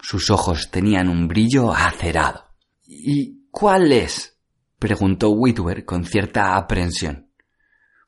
Sus 0.00 0.30
ojos 0.30 0.70
tenían 0.70 1.08
un 1.08 1.28
brillo 1.28 1.72
acerado. 1.72 2.44
¿Y 2.86 3.46
cuál 3.50 3.92
es? 3.92 4.38
preguntó 4.78 5.30
Whitwer 5.30 5.84
con 5.84 6.04
cierta 6.04 6.56
aprensión. 6.56 7.30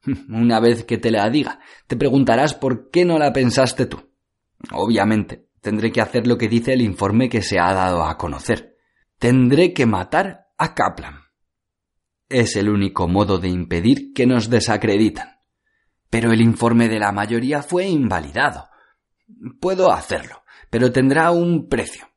Una 0.29 0.61
vez 0.61 0.85
que 0.85 0.98
te 0.98 1.11
la 1.11 1.31
diga, 1.31 1.61
te 1.87 1.96
preguntarás 1.96 2.55
por 2.55 2.90
qué 2.90 3.05
no 3.05 3.18
la 3.18 3.33
pensaste 3.33 3.87
tú. 3.87 4.11
Obviamente, 4.72 5.46
tendré 5.61 5.92
que 5.92 6.00
hacer 6.00 6.27
lo 6.27 6.37
que 6.37 6.48
dice 6.48 6.72
el 6.72 6.83
informe 6.83 7.29
que 7.29 7.42
se 7.42 7.59
ha 7.59 7.72
dado 7.72 8.05
a 8.05 8.18
conocer. 8.18 8.77
Tendré 9.18 9.72
que 9.72 9.87
matar 9.87 10.48
a 10.59 10.74
Kaplan. 10.74 11.23
Es 12.28 12.56
el 12.56 12.68
único 12.68 13.08
modo 13.08 13.38
de 13.38 13.48
impedir 13.48 14.12
que 14.14 14.26
nos 14.26 14.50
desacreditan. 14.50 15.38
Pero 16.10 16.32
el 16.32 16.40
informe 16.40 16.88
de 16.88 16.98
la 16.98 17.12
mayoría 17.12 17.62
fue 17.62 17.87
invalidado. 17.87 18.68
Puedo 19.60 19.92
hacerlo, 19.92 20.44
pero 20.70 20.92
tendrá 20.92 21.30
un 21.30 21.68
precio. 21.68 22.08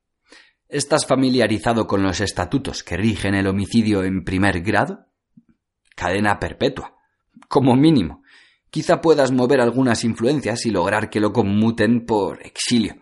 ¿Estás 0.70 1.06
familiarizado 1.06 1.88
con 1.88 2.04
los 2.04 2.20
estatutos 2.20 2.84
que 2.84 2.98
rigen 2.98 3.36
el 3.36 3.48
homicidio 3.48 4.04
en 4.04 4.24
primer 4.24 4.62
grado? 4.62 5.08
Cadena 5.96 6.39
perpetua 6.39 6.98
como 7.48 7.76
mínimo. 7.76 8.24
Quizá 8.70 9.02
puedas 9.02 9.32
mover 9.32 9.62
algunas 9.62 10.04
influencias 10.04 10.65
y 10.65 10.72
lograr 10.72 11.10
que 11.10 11.20
lo 11.20 11.32
conmuten 11.32 12.06
por 12.06 12.46
exilio. 12.46 12.96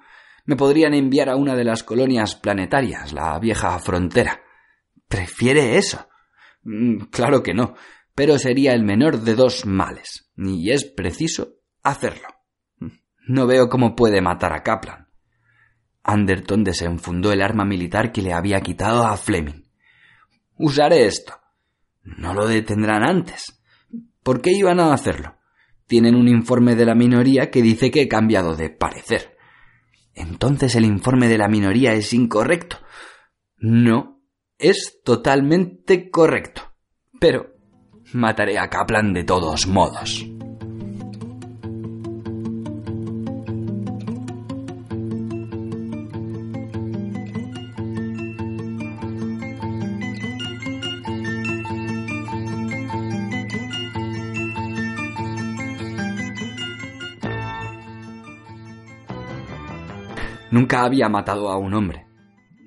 Me 0.46 0.56
podrían 0.56 0.94
enviar 0.94 1.30
a 1.30 1.36
una 1.36 1.56
de 1.56 1.64
las 1.64 1.84
colonias 1.84 2.36
planetarias, 2.36 3.14
la 3.14 3.38
vieja 3.40 3.78
frontera. 3.80 4.42
¿Prefiere 5.08 5.78
eso? 5.78 6.08
Mm, 6.66 7.06
claro 7.12 7.42
que 7.42 7.54
no, 7.54 7.76
pero 8.14 8.38
sería 8.38 8.74
el 8.74 8.84
menor 8.84 9.22
de 9.22 9.36
dos 9.36 9.66
males, 9.66 10.32
y 10.36 10.72
es 10.72 10.84
preciso 10.84 11.60
hacerlo. 11.84 12.28
No 13.28 13.48
veo 13.48 13.70
cómo 13.70 13.96
puede 13.96 14.22
matar 14.22 14.54
a 14.54 14.62
Kaplan. 14.62 15.08
Anderton 16.04 16.64
desenfundó 16.64 17.32
el 17.32 17.42
arma 17.42 17.66
militar 17.66 18.12
que 18.12 18.22
le 18.22 18.34
había 18.34 18.62
quitado 18.62 19.06
a 19.06 19.18
Fleming. 19.18 19.64
Usaré 20.58 21.08
esto. 21.08 21.34
No 22.04 22.34
lo 22.34 22.48
detendrán 22.48 23.04
antes. 23.04 23.62
¿Por 24.22 24.42
qué 24.42 24.52
iban 24.52 24.80
a 24.80 24.94
hacerlo? 24.94 25.38
Tienen 25.88 26.16
un 26.16 26.28
informe 26.28 26.76
de 26.76 26.86
la 26.86 26.96
minoría 26.96 27.50
que 27.50 27.62
dice 27.62 27.90
que 27.90 28.04
he 28.04 28.08
cambiado 28.08 28.56
de 28.56 28.70
parecer. 28.70 29.36
Entonces 30.14 30.76
el 30.76 30.86
informe 30.86 31.28
de 31.28 31.38
la 31.38 31.48
minoría 31.48 31.94
es 31.94 32.14
incorrecto. 32.14 32.78
No, 33.58 34.15
es 34.58 35.02
totalmente 35.04 36.10
correcto. 36.10 36.62
Pero 37.20 37.56
Mataré 38.14 38.58
a 38.60 38.70
Kaplan 38.70 39.14
de 39.14 39.24
todos 39.24 39.68
modos. 39.68 40.26
Nunca 60.52 60.84
había 60.84 61.10
matado 61.10 61.50
a 61.50 61.58
un 61.58 61.74
hombre. 61.74 62.05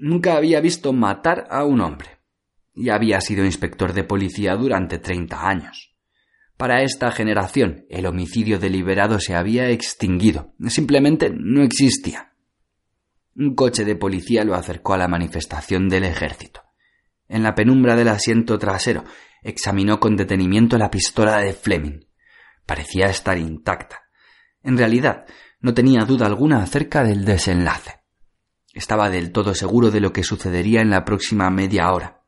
Nunca 0.01 0.37
había 0.37 0.61
visto 0.61 0.93
matar 0.93 1.49
a 1.51 1.65
un 1.65 1.81
hombre. 1.81 2.21
Y 2.73 2.91
había 2.91 3.21
sido 3.21 3.45
inspector 3.45 3.93
de 3.93 4.05
policía 4.05 4.55
durante 4.55 4.99
treinta 4.99 5.49
años. 5.49 5.97
Para 6.57 6.83
esta 6.83 7.11
generación, 7.11 7.85
el 7.89 8.07
homicidio 8.07 8.61
deliberado 8.61 9.19
se 9.19 9.35
había 9.35 9.71
extinguido. 9.71 10.55
Simplemente 10.69 11.31
no 11.35 11.63
existía. 11.63 12.33
Un 13.35 13.57
coche 13.57 13.85
de 13.85 13.97
policía 13.97 14.45
lo 14.45 14.55
acercó 14.55 14.95
a 14.95 14.99
la 14.99 15.09
manifestación 15.09 15.89
del 15.89 16.05
ejército. 16.05 16.63
En 17.29 17.43
la 17.43 17.57
penumbra 17.57 17.97
del 17.97 18.09
asiento 18.09 18.57
trasero, 18.57 19.05
examinó 19.43 19.99
con 19.99 20.17
detenimiento 20.17 20.79
la 20.79 20.91
pistola 20.91 21.39
de 21.39 21.55
Fleming. 21.55 22.01
Parecía 22.65 23.07
estar 23.07 23.37
intacta. 23.37 24.03
En 24.63 24.79
realidad, 24.79 25.27
no 25.61 25.75
tenía 25.75 26.05
duda 26.05 26.27
alguna 26.27 26.63
acerca 26.63 27.03
del 27.03 27.25
desenlace. 27.25 27.98
Estaba 28.73 29.09
del 29.11 29.33
todo 29.33 29.55
seguro 29.55 29.91
de 29.91 30.01
lo 30.01 30.13
que 30.13 30.23
sucedería 30.23 30.81
en 30.81 30.91
la 30.91 31.05
próxima 31.05 31.51
media 31.51 31.91
hora. 31.93 32.23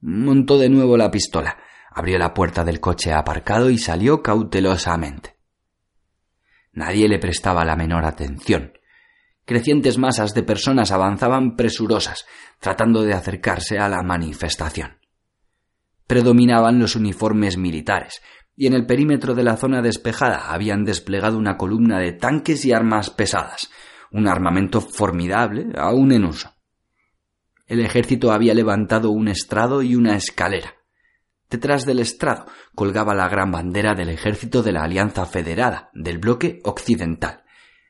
Montó 0.00 0.58
de 0.58 0.68
nuevo 0.68 0.96
la 0.96 1.10
pistola, 1.10 1.58
abrió 1.90 2.18
la 2.18 2.34
puerta 2.34 2.64
del 2.64 2.80
coche 2.80 3.12
aparcado 3.12 3.70
y 3.70 3.78
salió 3.78 4.22
cautelosamente. 4.22 5.36
Nadie 6.72 7.08
le 7.08 7.18
prestaba 7.18 7.64
la 7.64 7.76
menor 7.76 8.04
atención. 8.04 8.72
Crecientes 9.44 9.98
masas 9.98 10.34
de 10.34 10.42
personas 10.42 10.90
avanzaban 10.90 11.54
presurosas, 11.54 12.26
tratando 12.58 13.02
de 13.02 13.12
acercarse 13.12 13.78
a 13.78 13.88
la 13.88 14.02
manifestación. 14.02 14.98
Predominaban 16.06 16.78
los 16.78 16.96
uniformes 16.96 17.56
militares, 17.56 18.22
y 18.56 18.66
en 18.66 18.72
el 18.72 18.86
perímetro 18.86 19.34
de 19.34 19.42
la 19.42 19.56
zona 19.56 19.82
despejada 19.82 20.52
habían 20.52 20.84
desplegado 20.84 21.38
una 21.38 21.56
columna 21.56 21.98
de 21.98 22.12
tanques 22.12 22.64
y 22.64 22.72
armas 22.72 23.10
pesadas, 23.10 23.70
un 24.14 24.28
armamento 24.28 24.80
formidable 24.80 25.72
aún 25.76 26.12
en 26.12 26.24
uso. 26.24 26.54
El 27.66 27.80
ejército 27.80 28.30
había 28.30 28.54
levantado 28.54 29.10
un 29.10 29.26
estrado 29.26 29.82
y 29.82 29.96
una 29.96 30.14
escalera. 30.14 30.74
Detrás 31.50 31.84
del 31.84 31.98
estrado 31.98 32.46
colgaba 32.76 33.12
la 33.14 33.28
gran 33.28 33.50
bandera 33.50 33.94
del 33.94 34.10
ejército 34.10 34.62
de 34.62 34.70
la 34.70 34.84
Alianza 34.84 35.26
Federada 35.26 35.90
del 35.94 36.18
bloque 36.18 36.60
occidental, 36.62 37.42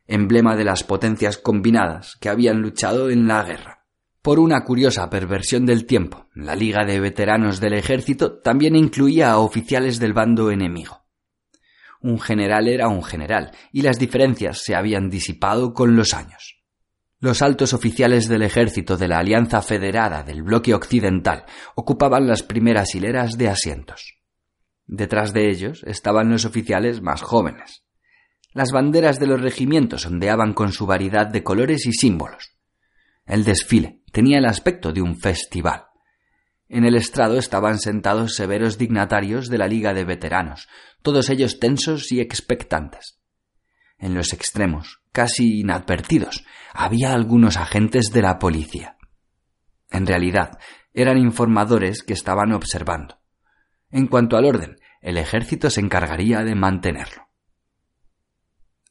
emblema 0.06 0.56
de 0.56 0.64
las 0.64 0.82
potencias 0.82 1.36
combinadas 1.36 2.16
que 2.18 2.30
habían 2.30 2.62
luchado 2.62 3.10
en 3.10 3.28
la 3.28 3.42
guerra. 3.42 3.84
Por 4.22 4.38
una 4.38 4.64
curiosa 4.64 5.10
perversión 5.10 5.66
del 5.66 5.84
tiempo, 5.84 6.28
la 6.34 6.56
Liga 6.56 6.86
de 6.86 7.00
Veteranos 7.00 7.60
del 7.60 7.74
Ejército 7.74 8.38
también 8.38 8.76
incluía 8.76 9.32
a 9.32 9.38
oficiales 9.40 9.98
del 9.98 10.14
bando 10.14 10.50
enemigo. 10.50 11.03
Un 12.04 12.20
general 12.20 12.68
era 12.68 12.88
un 12.88 13.02
general, 13.02 13.52
y 13.72 13.80
las 13.80 13.98
diferencias 13.98 14.60
se 14.62 14.74
habían 14.74 15.08
disipado 15.08 15.72
con 15.72 15.96
los 15.96 16.12
años. 16.12 16.62
Los 17.18 17.40
altos 17.40 17.72
oficiales 17.72 18.28
del 18.28 18.42
ejército 18.42 18.98
de 18.98 19.08
la 19.08 19.20
Alianza 19.20 19.62
Federada 19.62 20.22
del 20.22 20.42
Bloque 20.42 20.74
Occidental 20.74 21.46
ocupaban 21.74 22.26
las 22.26 22.42
primeras 22.42 22.94
hileras 22.94 23.38
de 23.38 23.48
asientos. 23.48 24.18
Detrás 24.84 25.32
de 25.32 25.48
ellos 25.48 25.82
estaban 25.86 26.28
los 26.28 26.44
oficiales 26.44 27.00
más 27.00 27.22
jóvenes. 27.22 27.84
Las 28.52 28.70
banderas 28.70 29.18
de 29.18 29.26
los 29.26 29.40
regimientos 29.40 30.04
ondeaban 30.04 30.52
con 30.52 30.72
su 30.72 30.84
variedad 30.84 31.26
de 31.26 31.42
colores 31.42 31.86
y 31.86 31.92
símbolos. 31.94 32.52
El 33.24 33.44
desfile 33.44 34.02
tenía 34.12 34.36
el 34.36 34.44
aspecto 34.44 34.92
de 34.92 35.00
un 35.00 35.16
festival. 35.16 35.86
En 36.68 36.84
el 36.84 36.94
estrado 36.94 37.38
estaban 37.38 37.78
sentados 37.78 38.34
severos 38.34 38.78
dignatarios 38.78 39.48
de 39.48 39.58
la 39.58 39.68
Liga 39.68 39.92
de 39.92 40.04
Veteranos, 40.04 40.68
todos 41.02 41.28
ellos 41.28 41.60
tensos 41.60 42.10
y 42.10 42.20
expectantes. 42.20 43.20
En 43.98 44.14
los 44.14 44.32
extremos, 44.32 45.02
casi 45.12 45.60
inadvertidos, 45.60 46.44
había 46.72 47.14
algunos 47.14 47.56
agentes 47.56 48.10
de 48.12 48.22
la 48.22 48.38
policía. 48.38 48.96
En 49.90 50.06
realidad, 50.06 50.58
eran 50.92 51.18
informadores 51.18 52.02
que 52.02 52.12
estaban 52.12 52.52
observando. 52.52 53.20
En 53.90 54.06
cuanto 54.06 54.36
al 54.36 54.44
orden, 54.44 54.76
el 55.00 55.18
ejército 55.18 55.70
se 55.70 55.80
encargaría 55.80 56.42
de 56.42 56.54
mantenerlo. 56.54 57.28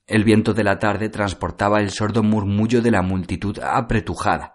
El 0.06 0.24
viento 0.24 0.54
de 0.54 0.64
la 0.64 0.80
tarde 0.80 1.10
transportaba 1.10 1.80
el 1.80 1.90
sordo 1.90 2.24
murmullo 2.24 2.82
de 2.82 2.92
la 2.92 3.02
multitud 3.02 3.58
apretujada. 3.60 4.53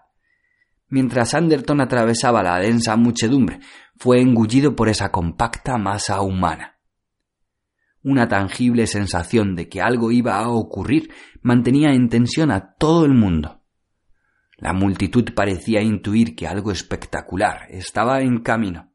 Mientras 0.89 1.35
Anderton 1.35 1.81
atravesaba 1.81 2.41
la 2.41 2.57
densa 2.59 2.95
muchedumbre, 2.95 3.59
fue 3.95 4.21
engullido 4.21 4.75
por 4.75 4.89
esa 4.89 5.11
compacta 5.11 5.77
masa 5.77 6.21
humana. 6.21 6.79
Una 8.01 8.27
tangible 8.27 8.87
sensación 8.87 9.55
de 9.55 9.69
que 9.69 9.81
algo 9.81 10.11
iba 10.11 10.39
a 10.39 10.49
ocurrir 10.49 11.11
mantenía 11.41 11.89
en 11.91 12.09
tensión 12.09 12.49
a 12.49 12.73
todo 12.75 13.05
el 13.05 13.13
mundo. 13.13 13.61
La 14.57 14.73
multitud 14.73 15.33
parecía 15.35 15.81
intuir 15.81 16.35
que 16.35 16.47
algo 16.47 16.71
espectacular 16.71 17.67
estaba 17.69 18.21
en 18.21 18.39
camino. 18.39 18.91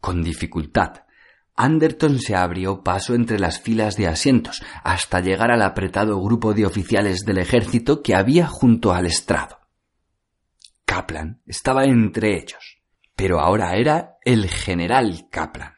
Con 0.00 0.22
dificultad, 0.22 1.04
Anderton 1.56 2.18
se 2.18 2.36
abrió 2.36 2.82
paso 2.82 3.14
entre 3.14 3.38
las 3.38 3.60
filas 3.60 3.96
de 3.96 4.06
asientos 4.06 4.62
hasta 4.84 5.20
llegar 5.20 5.50
al 5.50 5.62
apretado 5.62 6.20
grupo 6.20 6.52
de 6.52 6.66
oficiales 6.66 7.24
del 7.24 7.38
ejército 7.38 8.02
que 8.02 8.14
había 8.14 8.46
junto 8.46 8.92
al 8.92 9.06
estrado. 9.06 9.65
Kaplan 10.86 11.42
estaba 11.46 11.84
entre 11.84 12.36
ellos, 12.36 12.80
pero 13.14 13.40
ahora 13.40 13.76
era 13.76 14.16
el 14.24 14.48
general 14.48 15.28
Kaplan. 15.30 15.74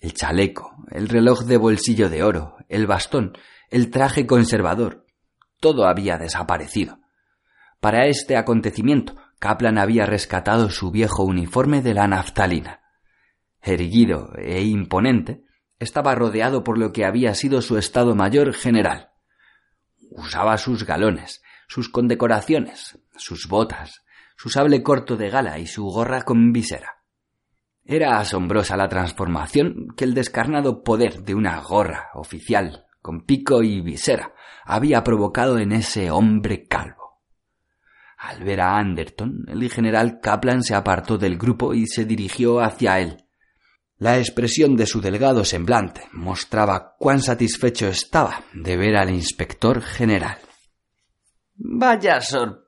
El 0.00 0.14
chaleco, 0.14 0.76
el 0.90 1.08
reloj 1.08 1.44
de 1.44 1.58
bolsillo 1.58 2.08
de 2.08 2.22
oro, 2.22 2.56
el 2.68 2.86
bastón, 2.86 3.36
el 3.68 3.90
traje 3.90 4.26
conservador, 4.26 5.04
todo 5.60 5.86
había 5.86 6.16
desaparecido. 6.16 7.00
Para 7.80 8.06
este 8.06 8.36
acontecimiento, 8.36 9.16
Kaplan 9.38 9.76
había 9.76 10.06
rescatado 10.06 10.70
su 10.70 10.90
viejo 10.90 11.24
uniforme 11.24 11.82
de 11.82 11.94
la 11.94 12.08
naftalina 12.08 12.80
erguido 13.62 14.32
e 14.36 14.62
imponente, 14.62 15.44
estaba 15.78 16.14
rodeado 16.14 16.64
por 16.64 16.78
lo 16.78 16.92
que 16.92 17.04
había 17.04 17.34
sido 17.34 17.62
su 17.62 17.78
Estado 17.78 18.14
Mayor 18.14 18.52
General. 18.54 19.10
Usaba 20.10 20.56
sus 20.58 20.84
galones, 20.84 21.42
sus 21.68 21.88
condecoraciones, 21.88 22.98
sus 23.18 23.48
botas, 23.48 24.02
su 24.36 24.48
sable 24.48 24.82
corto 24.82 25.16
de 25.16 25.30
gala 25.30 25.58
y 25.58 25.66
su 25.66 25.84
gorra 25.84 26.22
con 26.22 26.52
visera. 26.52 27.02
Era 27.84 28.18
asombrosa 28.18 28.76
la 28.76 28.88
transformación 28.88 29.88
que 29.96 30.04
el 30.04 30.14
descarnado 30.14 30.82
poder 30.82 31.22
de 31.22 31.34
una 31.34 31.60
gorra 31.60 32.10
oficial 32.14 32.86
con 33.00 33.22
pico 33.22 33.62
y 33.62 33.80
visera 33.80 34.34
había 34.64 35.02
provocado 35.02 35.58
en 35.58 35.72
ese 35.72 36.10
hombre 36.10 36.64
calvo. 36.66 37.22
Al 38.18 38.42
ver 38.44 38.60
a 38.60 38.76
Anderton, 38.76 39.44
el 39.48 39.70
general 39.70 40.20
Kaplan 40.20 40.62
se 40.62 40.74
apartó 40.74 41.16
del 41.16 41.38
grupo 41.38 41.72
y 41.72 41.86
se 41.86 42.04
dirigió 42.04 42.60
hacia 42.60 42.98
él. 42.98 43.24
La 43.96 44.18
expresión 44.18 44.76
de 44.76 44.86
su 44.86 45.00
delgado 45.00 45.44
semblante 45.44 46.02
mostraba 46.12 46.94
cuán 46.98 47.20
satisfecho 47.20 47.88
estaba 47.88 48.42
de 48.52 48.76
ver 48.76 48.96
al 48.96 49.10
inspector 49.10 49.80
general. 49.80 50.38
Vaya 51.54 52.20
sorpresa, 52.20 52.67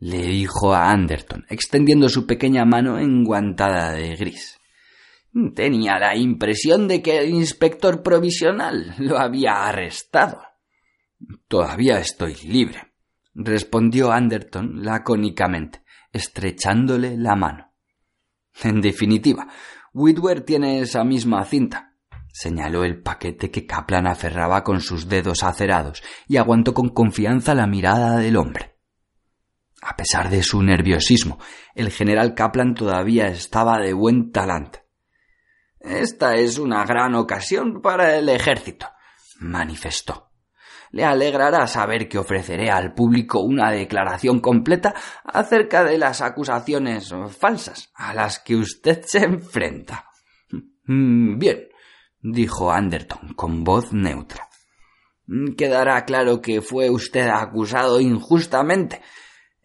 le 0.00 0.18
dijo 0.22 0.72
a 0.72 0.90
Anderton, 0.90 1.44
extendiendo 1.48 2.08
su 2.08 2.26
pequeña 2.26 2.64
mano 2.64 2.98
enguantada 2.98 3.92
de 3.92 4.14
gris. 4.16 4.58
Tenía 5.54 5.98
la 5.98 6.16
impresión 6.16 6.88
de 6.88 7.02
que 7.02 7.18
el 7.18 7.30
inspector 7.30 8.02
provisional 8.02 8.94
lo 8.98 9.18
había 9.18 9.66
arrestado. 9.66 10.42
Todavía 11.48 11.98
estoy 11.98 12.34
libre, 12.44 12.92
respondió 13.34 14.12
Anderton 14.12 14.84
lacónicamente, 14.84 15.82
estrechándole 16.12 17.16
la 17.16 17.36
mano. 17.36 17.72
En 18.62 18.80
definitiva, 18.80 19.48
Whitwer 19.92 20.42
tiene 20.42 20.80
esa 20.80 21.04
misma 21.04 21.44
cinta. 21.44 21.94
Señaló 22.32 22.84
el 22.84 23.02
paquete 23.02 23.50
que 23.50 23.66
Kaplan 23.66 24.06
aferraba 24.06 24.62
con 24.62 24.80
sus 24.80 25.08
dedos 25.08 25.42
acerados 25.42 26.02
y 26.28 26.36
aguantó 26.36 26.72
con 26.72 26.90
confianza 26.90 27.54
la 27.54 27.66
mirada 27.66 28.16
del 28.18 28.36
hombre. 28.36 28.77
A 29.82 29.96
pesar 29.96 30.28
de 30.28 30.42
su 30.42 30.62
nerviosismo, 30.62 31.38
el 31.74 31.90
general 31.90 32.34
Kaplan 32.34 32.74
todavía 32.74 33.28
estaba 33.28 33.78
de 33.78 33.92
buen 33.92 34.32
talante. 34.32 34.84
Esta 35.80 36.34
es 36.34 36.58
una 36.58 36.84
gran 36.84 37.14
ocasión 37.14 37.80
para 37.80 38.16
el 38.16 38.28
ejército, 38.28 38.88
manifestó. 39.40 40.28
Le 40.90 41.04
alegrará 41.04 41.66
saber 41.66 42.08
que 42.08 42.18
ofreceré 42.18 42.70
al 42.70 42.94
público 42.94 43.40
una 43.40 43.70
declaración 43.70 44.40
completa 44.40 44.94
acerca 45.24 45.84
de 45.84 45.98
las 45.98 46.22
acusaciones 46.22 47.14
falsas 47.38 47.90
a 47.94 48.14
las 48.14 48.38
que 48.38 48.56
usted 48.56 49.02
se 49.04 49.18
enfrenta. 49.18 50.06
Mm, 50.84 51.38
bien, 51.38 51.68
dijo 52.20 52.72
Anderton 52.72 53.34
con 53.34 53.64
voz 53.64 53.92
neutra. 53.92 54.48
Quedará 55.58 56.06
claro 56.06 56.40
que 56.40 56.62
fue 56.62 56.88
usted 56.88 57.28
acusado 57.28 58.00
injustamente. 58.00 59.02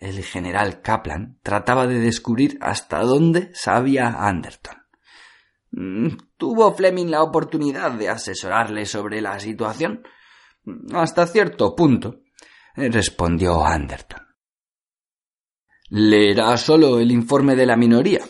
El 0.04 0.22
general 0.22 0.82
Kaplan 0.82 1.40
trataba 1.44 1.88
de 1.88 1.98
descubrir 1.98 2.58
hasta 2.60 3.00
dónde 3.04 3.52
sabía 3.54 4.28
Anderton. 4.28 4.76
Mm, 5.72 6.08
¿Tuvo 6.36 6.74
Fleming 6.74 7.06
la 7.06 7.24
oportunidad 7.24 7.94
de 7.94 8.10
asesorarle 8.10 8.86
sobre 8.86 9.22
la 9.22 9.40
situación? 9.40 10.04
Hasta 10.94 11.26
cierto 11.26 11.74
punto, 11.74 12.20
respondió 12.76 13.64
Anderton. 13.64 14.20
Leerá 15.88 16.58
solo 16.58 17.00
el 17.00 17.10
informe 17.10 17.56
de 17.56 17.66
la 17.66 17.78
minoría. 17.78 18.26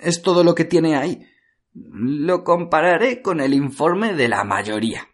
Es 0.00 0.22
todo 0.22 0.42
lo 0.42 0.54
que 0.54 0.64
tiene 0.64 0.96
ahí. 0.96 1.26
Lo 1.74 2.42
compararé 2.42 3.20
con 3.20 3.40
el 3.40 3.52
informe 3.52 4.14
de 4.14 4.28
la 4.28 4.44
mayoría. 4.44 5.06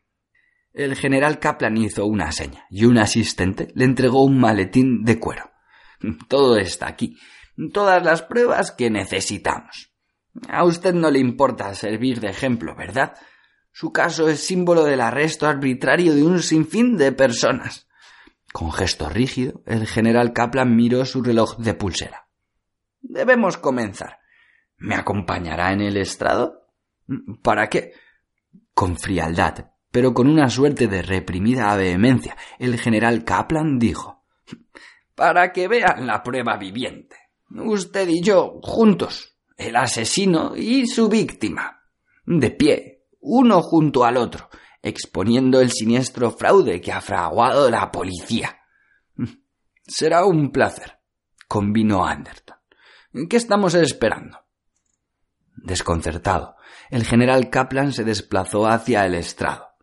El 0.73 0.95
general 0.95 1.41
Kaplan 1.41 1.77
hizo 1.77 2.07
una 2.07 2.31
seña 2.31 2.67
y 2.71 2.85
un 2.85 2.99
asistente 2.99 3.73
le 3.75 3.85
entregó 3.85 4.23
un 4.23 4.39
maletín 4.39 5.03
de 5.03 5.19
cuero. 5.19 5.54
Todo 6.29 6.57
está 6.57 6.89
aquí. 6.89 7.17
Todas 7.73 8.05
las 8.05 8.23
pruebas 8.23 8.73
que 8.73 8.91
necesitamos. 8.91 9.93
A 10.49 10.65
usted 10.65 10.95
no 10.95 11.11
le 11.11 11.21
importa 11.21 11.75
servir 11.75 12.21
de 12.21 12.29
ejemplo, 12.29 12.75
¿verdad? 12.75 13.15
Su 13.71 13.93
caso 13.93 14.29
es 14.29 14.41
símbolo 14.41 14.85
del 14.85 15.01
arresto 15.01 15.47
arbitrario 15.47 16.15
de 16.15 16.25
un 16.25 16.43
sinfín 16.43 16.97
de 16.97 17.13
personas. 17.13 17.89
Con 18.53 18.73
gesto 18.73 19.09
rígido, 19.09 19.63
el 19.67 19.87
general 19.87 20.33
Kaplan 20.33 20.77
miró 20.77 21.05
su 21.05 21.23
reloj 21.23 21.57
de 21.59 21.75
pulsera. 21.75 22.29
Debemos 23.01 23.59
comenzar. 23.59 24.19
¿Me 24.77 24.95
acompañará 24.95 25.73
en 25.73 25.81
el 25.81 25.97
estrado? 25.97 26.69
¿Para 27.43 27.69
qué? 27.69 27.93
Con 28.73 28.97
frialdad, 28.97 29.73
pero 29.91 30.15
con 30.15 30.29
una 30.29 30.49
suerte 30.51 30.87
de 30.89 31.03
reprimida 31.03 31.75
vehemencia, 31.77 32.37
el 32.59 32.79
general 32.79 33.25
Kaplan 33.25 33.79
dijo 33.79 34.14
Para 35.15 35.53
que 35.53 35.69
vean 35.69 36.07
la 36.07 36.23
prueba 36.23 36.57
viviente. 36.57 37.17
Usted 37.51 38.09
y 38.09 38.21
yo, 38.21 38.59
juntos, 38.63 39.37
el 39.57 39.77
asesino 39.77 40.57
y 40.57 40.87
su 40.87 41.09
víctima. 41.09 41.81
De 42.27 42.51
pie, 42.51 43.05
uno 43.21 43.63
junto 43.63 44.05
al 44.05 44.17
otro, 44.17 44.49
exponiendo 44.83 45.61
el 45.61 45.71
siniestro 45.71 46.31
fraude 46.31 46.81
que 46.81 46.93
ha 46.93 47.01
fraguado 47.01 47.71
la 47.71 47.91
policía. 47.91 48.59
Será 49.87 50.25
un 50.25 50.51
placer, 50.51 50.99
convino 51.47 52.05
Anderton. 52.05 52.57
¿Qué 53.29 53.37
estamos 53.37 53.75
esperando? 53.75 54.41
Desconcertado, 55.57 56.57
el 56.91 57.05
general 57.05 57.49
Kaplan 57.51 57.93
se 57.93 58.05
desplazó 58.05 58.67
hacia 58.67 59.07
el 59.07 59.15
estrado. 59.15 59.74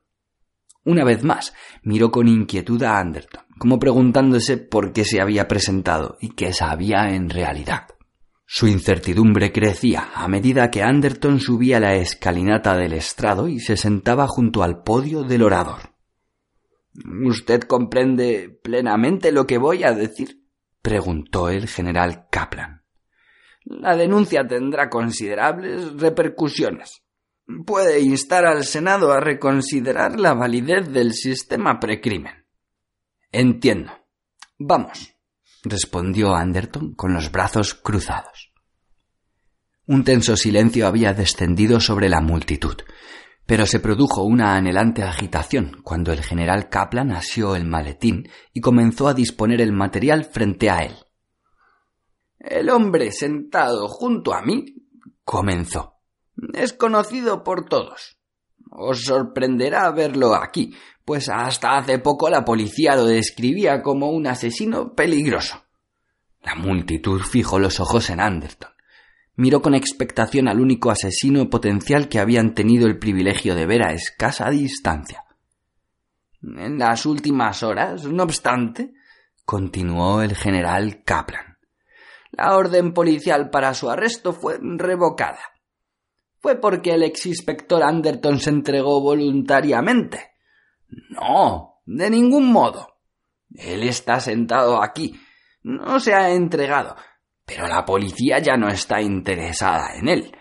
Una 0.84 1.04
vez 1.04 1.24
más, 1.24 1.54
miró 1.84 2.12
con 2.12 2.28
inquietud 2.28 2.82
a 2.84 3.00
Anderton, 3.00 3.44
como 3.60 3.78
preguntándose 3.78 4.58
por 4.58 4.94
qué 4.94 5.06
se 5.06 5.22
había 5.22 5.48
presentado 5.48 6.18
y 6.20 6.30
qué 6.30 6.54
sabía 6.54 7.14
en 7.14 7.30
realidad. 7.30 7.88
Su 8.46 8.68
incertidumbre 8.68 9.52
crecía 9.52 10.10
a 10.14 10.28
medida 10.28 10.72
que 10.72 10.84
Anderton 10.84 11.40
subía 11.40 11.80
la 11.80 11.96
escalinata 11.96 12.76
del 12.76 12.94
estrado 12.94 13.48
y 13.48 13.60
se 13.60 13.78
sentaba 13.78 14.28
junto 14.28 14.64
al 14.64 14.84
podio 14.84 15.24
del 15.24 15.44
orador. 15.44 15.94
¿Usted 17.26 17.62
comprende 17.62 18.50
plenamente 18.62 19.32
lo 19.32 19.48
que 19.48 19.58
voy 19.58 19.84
a 19.84 19.94
decir? 19.94 20.42
preguntó 20.82 21.50
el 21.50 21.68
general 21.68 22.28
Kaplan. 22.30 22.84
La 23.64 23.96
denuncia 23.96 24.46
tendrá 24.46 24.90
considerables 24.90 25.94
repercusiones. 25.94 27.04
Puede 27.66 28.02
instar 28.02 28.46
al 28.46 28.66
Senado 28.66 29.12
a 29.12 29.20
reconsiderar 29.20 30.20
la 30.20 30.34
validez 30.34 30.92
del 30.92 31.14
sistema 31.14 31.80
precrimen. 31.80 32.46
Entiendo. 33.32 33.92
Vamos 34.58 35.16
respondió 35.64 36.34
Anderton 36.34 36.94
con 36.94 37.14
los 37.14 37.32
brazos 37.32 37.74
cruzados. 37.74 38.52
Un 39.86 40.04
tenso 40.04 40.38
silencio 40.38 40.88
había 40.88 41.14
descendido 41.14 41.80
sobre 41.80 42.10
la 42.10 42.22
multitud, 42.22 42.78
pero 43.46 43.66
se 43.66 43.80
produjo 43.80 44.24
una 44.24 44.56
anhelante 44.56 45.04
agitación 45.04 45.82
cuando 45.84 46.14
el 46.14 46.22
general 46.22 46.70
Kaplan 46.70 47.12
asió 47.12 47.56
el 47.56 47.66
maletín 47.66 48.30
y 48.54 48.62
comenzó 48.62 49.08
a 49.08 49.14
disponer 49.14 49.62
el 49.62 49.74
material 49.74 50.26
frente 50.26 50.70
a 50.70 50.80
él. 50.80 50.96
El 52.40 52.70
hombre 52.70 53.12
sentado 53.12 53.88
junto 53.88 54.34
a 54.34 54.42
mí 54.42 54.66
comenzó. 55.24 56.01
Es 56.54 56.74
conocido 56.74 57.44
por 57.44 57.66
todos. 57.66 58.18
Os 58.70 59.04
sorprenderá 59.04 59.92
verlo 59.92 60.36
aquí, 60.36 60.76
pues 61.04 61.30
hasta 61.30 61.78
hace 61.78 62.00
poco 62.00 62.30
la 62.30 62.46
policía 62.46 62.96
lo 62.96 63.06
describía 63.06 63.82
como 63.82 64.12
un 64.12 64.28
asesino 64.28 64.94
peligroso. 64.94 65.64
La 66.42 66.56
multitud 66.56 67.22
fijó 67.22 67.60
los 67.60 67.80
ojos 67.80 68.10
en 68.10 68.20
Anderton. 68.20 68.72
Miró 69.36 69.62
con 69.62 69.76
expectación 69.76 70.48
al 70.48 70.60
único 70.60 70.92
asesino 70.92 71.50
potencial 71.50 72.10
que 72.10 72.20
habían 72.20 72.54
tenido 72.54 72.88
el 72.88 73.00
privilegio 73.00 73.56
de 73.56 73.66
ver 73.66 73.84
a 73.84 73.94
escasa 73.94 74.50
distancia. 74.50 75.24
En 76.42 76.80
las 76.80 77.06
últimas 77.06 77.62
horas, 77.64 78.06
no 78.06 78.24
obstante, 78.24 78.94
continuó 79.46 80.22
el 80.22 80.36
general 80.36 81.04
Kaplan, 81.04 81.52
la 82.32 82.56
orden 82.56 82.94
policial 82.94 83.50
para 83.50 83.74
su 83.74 83.90
arresto 83.90 84.34
fue 84.34 84.58
revocada. 84.62 85.40
Fue 86.42 86.60
porque 86.60 86.92
el 86.92 87.04
ex 87.04 87.28
inspector 87.28 87.84
Anderton 87.84 88.40
se 88.40 88.50
entregó 88.50 89.00
voluntariamente. 89.00 90.32
No, 91.10 91.82
de 91.86 92.10
ningún 92.10 92.52
modo. 92.52 92.88
Él 93.54 93.84
está 93.84 94.20
sentado 94.20 94.82
aquí. 94.82 95.14
No 95.64 96.00
se 96.00 96.16
ha 96.16 96.32
entregado, 96.32 96.96
pero 97.46 97.68
la 97.68 97.86
policía 97.86 98.40
ya 98.40 98.58
no 98.58 98.70
está 98.70 99.02
interesada 99.02 99.96
en 99.96 100.08
él. 100.08 100.38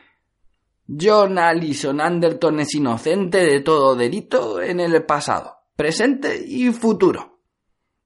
John 0.88 1.38
Allison 1.38 2.00
Anderton 2.00 2.60
es 2.60 2.74
inocente 2.74 3.44
de 3.44 3.60
todo 3.60 3.94
delito 3.94 4.60
en 4.60 4.80
el 4.80 5.04
pasado, 5.04 5.58
presente 5.76 6.42
y 6.44 6.72
futuro. 6.72 7.42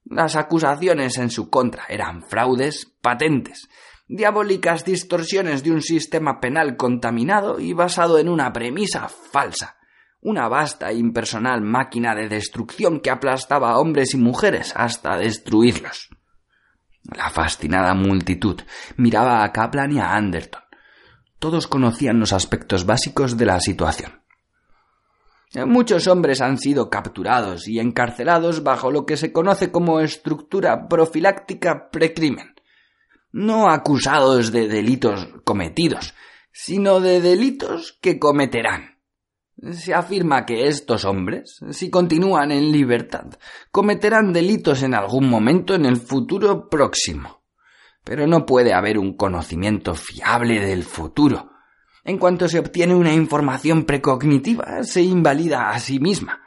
Las 0.04 0.36
acusaciones 0.36 1.16
en 1.16 1.30
su 1.30 1.48
contra 1.48 1.84
eran 1.88 2.22
fraudes 2.22 2.92
patentes, 3.00 3.68
diabólicas 4.06 4.84
distorsiones 4.84 5.62
de 5.62 5.72
un 5.72 5.82
sistema 5.82 6.40
penal 6.40 6.76
contaminado 6.76 7.60
y 7.60 7.72
basado 7.72 8.18
en 8.18 8.28
una 8.28 8.52
premisa 8.52 9.08
falsa 9.08 9.76
una 10.24 10.48
vasta 10.48 10.90
e 10.90 10.96
impersonal 10.96 11.60
máquina 11.60 12.14
de 12.14 12.28
destrucción 12.28 13.00
que 13.00 13.10
aplastaba 13.10 13.70
a 13.70 13.78
hombres 13.78 14.14
y 14.14 14.16
mujeres 14.16 14.72
hasta 14.74 15.18
destruirlos. 15.18 16.08
La 17.14 17.28
fascinada 17.28 17.94
multitud 17.94 18.60
miraba 18.96 19.44
a 19.44 19.52
Kaplan 19.52 19.92
y 19.92 19.98
a 19.98 20.14
Anderton. 20.14 20.62
Todos 21.38 21.66
conocían 21.66 22.18
los 22.18 22.32
aspectos 22.32 22.86
básicos 22.86 23.36
de 23.36 23.44
la 23.44 23.60
situación. 23.60 24.22
Muchos 25.66 26.08
hombres 26.08 26.40
han 26.40 26.56
sido 26.56 26.88
capturados 26.88 27.68
y 27.68 27.78
encarcelados 27.78 28.64
bajo 28.64 28.90
lo 28.90 29.04
que 29.04 29.18
se 29.18 29.30
conoce 29.30 29.70
como 29.70 30.00
estructura 30.00 30.88
profiláctica 30.88 31.90
precrimen, 31.90 32.53
no 33.34 33.68
acusados 33.68 34.52
de 34.52 34.68
delitos 34.68 35.28
cometidos, 35.42 36.14
sino 36.52 37.00
de 37.00 37.20
delitos 37.20 37.98
que 38.00 38.20
cometerán. 38.20 39.00
Se 39.72 39.92
afirma 39.92 40.46
que 40.46 40.68
estos 40.68 41.04
hombres, 41.04 41.58
si 41.70 41.90
continúan 41.90 42.52
en 42.52 42.70
libertad, 42.70 43.26
cometerán 43.72 44.32
delitos 44.32 44.84
en 44.84 44.94
algún 44.94 45.28
momento 45.28 45.74
en 45.74 45.84
el 45.84 45.96
futuro 45.96 46.68
próximo. 46.68 47.42
Pero 48.04 48.28
no 48.28 48.46
puede 48.46 48.72
haber 48.72 48.98
un 48.98 49.16
conocimiento 49.16 49.94
fiable 49.94 50.60
del 50.60 50.84
futuro. 50.84 51.50
En 52.04 52.18
cuanto 52.18 52.48
se 52.48 52.60
obtiene 52.60 52.94
una 52.94 53.14
información 53.14 53.84
precognitiva, 53.84 54.84
se 54.84 55.02
invalida 55.02 55.70
a 55.70 55.80
sí 55.80 55.98
misma. 55.98 56.40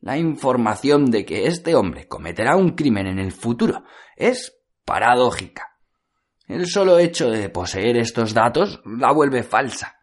La 0.00 0.18
información 0.18 1.10
de 1.10 1.24
que 1.24 1.48
este 1.48 1.74
hombre 1.74 2.06
cometerá 2.06 2.54
un 2.54 2.76
crimen 2.76 3.08
en 3.08 3.18
el 3.18 3.32
futuro 3.32 3.82
es 4.16 4.56
paradójica. 4.84 5.71
El 6.52 6.66
solo 6.66 6.98
hecho 6.98 7.30
de 7.30 7.48
poseer 7.48 7.96
estos 7.96 8.34
datos 8.34 8.82
la 8.84 9.10
vuelve 9.10 9.42
falsa. 9.42 9.96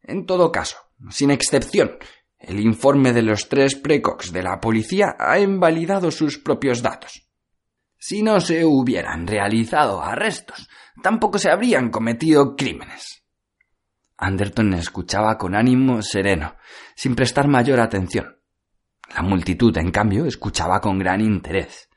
En 0.00 0.26
todo 0.26 0.52
caso, 0.52 0.76
sin 1.10 1.32
excepción, 1.32 1.98
el 2.38 2.60
informe 2.60 3.12
de 3.12 3.22
los 3.22 3.48
tres 3.48 3.74
precox 3.74 4.30
de 4.30 4.44
la 4.44 4.60
policía 4.60 5.16
ha 5.18 5.40
invalidado 5.40 6.12
sus 6.12 6.38
propios 6.38 6.82
datos. 6.82 7.26
Si 7.98 8.22
no 8.22 8.38
se 8.38 8.64
hubieran 8.64 9.26
realizado 9.26 10.00
arrestos, 10.00 10.68
tampoco 11.02 11.36
se 11.36 11.50
habrían 11.50 11.90
cometido 11.90 12.54
crímenes. 12.54 13.24
Anderton 14.18 14.74
escuchaba 14.74 15.36
con 15.36 15.56
ánimo 15.56 16.00
sereno, 16.02 16.54
sin 16.94 17.16
prestar 17.16 17.48
mayor 17.48 17.80
atención. 17.80 18.38
La 19.12 19.22
multitud, 19.22 19.76
en 19.76 19.90
cambio, 19.90 20.26
escuchaba 20.26 20.80
con 20.80 20.96
gran 21.00 21.20
interés. 21.20 21.87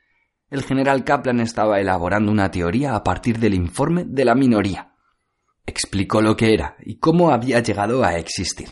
El 0.51 0.63
general 0.63 1.05
Kaplan 1.05 1.39
estaba 1.39 1.79
elaborando 1.79 2.29
una 2.29 2.51
teoría 2.51 2.93
a 2.93 3.05
partir 3.05 3.39
del 3.39 3.53
informe 3.53 4.03
de 4.05 4.25
la 4.25 4.35
minoría. 4.35 4.91
Explicó 5.65 6.21
lo 6.21 6.35
que 6.35 6.53
era 6.53 6.75
y 6.81 6.97
cómo 6.97 7.31
había 7.31 7.61
llegado 7.61 8.03
a 8.03 8.17
existir. 8.17 8.67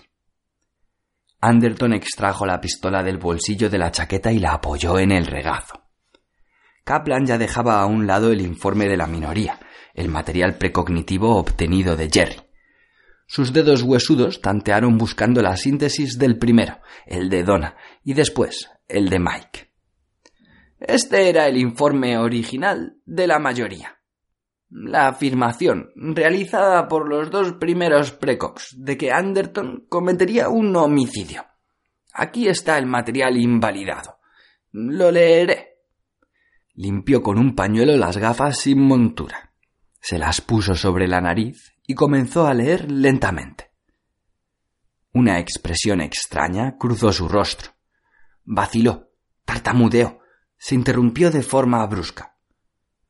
Anderton 1.40 1.94
extrajo 1.94 2.46
la 2.46 2.60
pistola 2.60 3.02
del 3.02 3.18
bolsillo 3.18 3.70
de 3.70 3.78
la 3.78 3.92
chaqueta 3.92 4.30
y 4.30 4.40
la 4.40 4.56
apoyó 4.56 5.00
en 5.00 5.14
el 5.14 5.26
regazo. 5.26 5.82
Kaplan 6.84 7.26
ya 7.26 7.38
dejaba 7.38 7.80
a 7.80 7.86
un 7.86 8.06
lado 8.06 8.34
el 8.34 8.42
informe 8.42 8.90
de 8.90 8.98
la 8.98 9.08
minoría, 9.08 9.58
el 9.94 10.10
material 10.10 10.58
precognitivo 10.58 11.38
obtenido 11.38 11.96
de 11.96 12.10
Jerry. 12.10 12.42
Sus 13.26 13.54
dedos 13.54 13.84
huesudos 13.84 14.42
tantearon 14.42 14.98
buscando 14.98 15.42
la 15.42 15.56
síntesis 15.56 16.18
del 16.18 16.38
primero, 16.38 16.80
el 17.06 17.30
de 17.30 17.44
Donna, 17.44 17.78
y 18.04 18.16
después 18.16 18.70
el 18.90 19.08
de 19.08 19.20
Mike. 19.20 19.69
Este 20.80 21.30
era 21.30 21.48
el 21.48 21.58
informe 21.58 22.18
original 22.18 22.98
de 23.06 23.28
la 23.28 23.40
mayoría. 23.40 24.00
La 24.70 25.08
afirmación, 25.08 25.92
realizada 25.96 26.88
por 26.88 27.10
los 27.10 27.30
dos 27.32 27.54
primeros 27.54 28.12
precox, 28.12 28.76
de 28.78 28.98
que 28.98 29.12
Anderton 29.12 29.86
cometería 29.90 30.48
un 30.48 30.76
homicidio. 30.76 31.46
Aquí 32.14 32.48
está 32.48 32.78
el 32.78 32.86
material 32.86 33.38
invalidado. 33.38 34.20
Lo 34.72 35.12
leeré. 35.12 35.80
Limpió 36.76 37.22
con 37.22 37.38
un 37.38 37.56
pañuelo 37.56 37.98
las 37.98 38.18
gafas 38.18 38.60
sin 38.60 38.80
montura. 38.80 39.54
Se 40.00 40.18
las 40.18 40.40
puso 40.40 40.76
sobre 40.76 41.08
la 41.08 41.20
nariz 41.20 41.76
y 41.86 41.96
comenzó 41.96 42.48
a 42.48 42.54
leer 42.54 42.90
lentamente. 42.90 43.72
Una 45.12 45.40
expresión 45.40 46.00
extraña 46.00 46.78
cruzó 46.78 47.12
su 47.12 47.28
rostro. 47.28 47.72
Vaciló, 48.46 49.10
tartamudeó, 49.44 50.20
se 50.60 50.76
interrumpió 50.76 51.32
de 51.32 51.42
forma 51.42 51.86
brusca. 51.88 52.36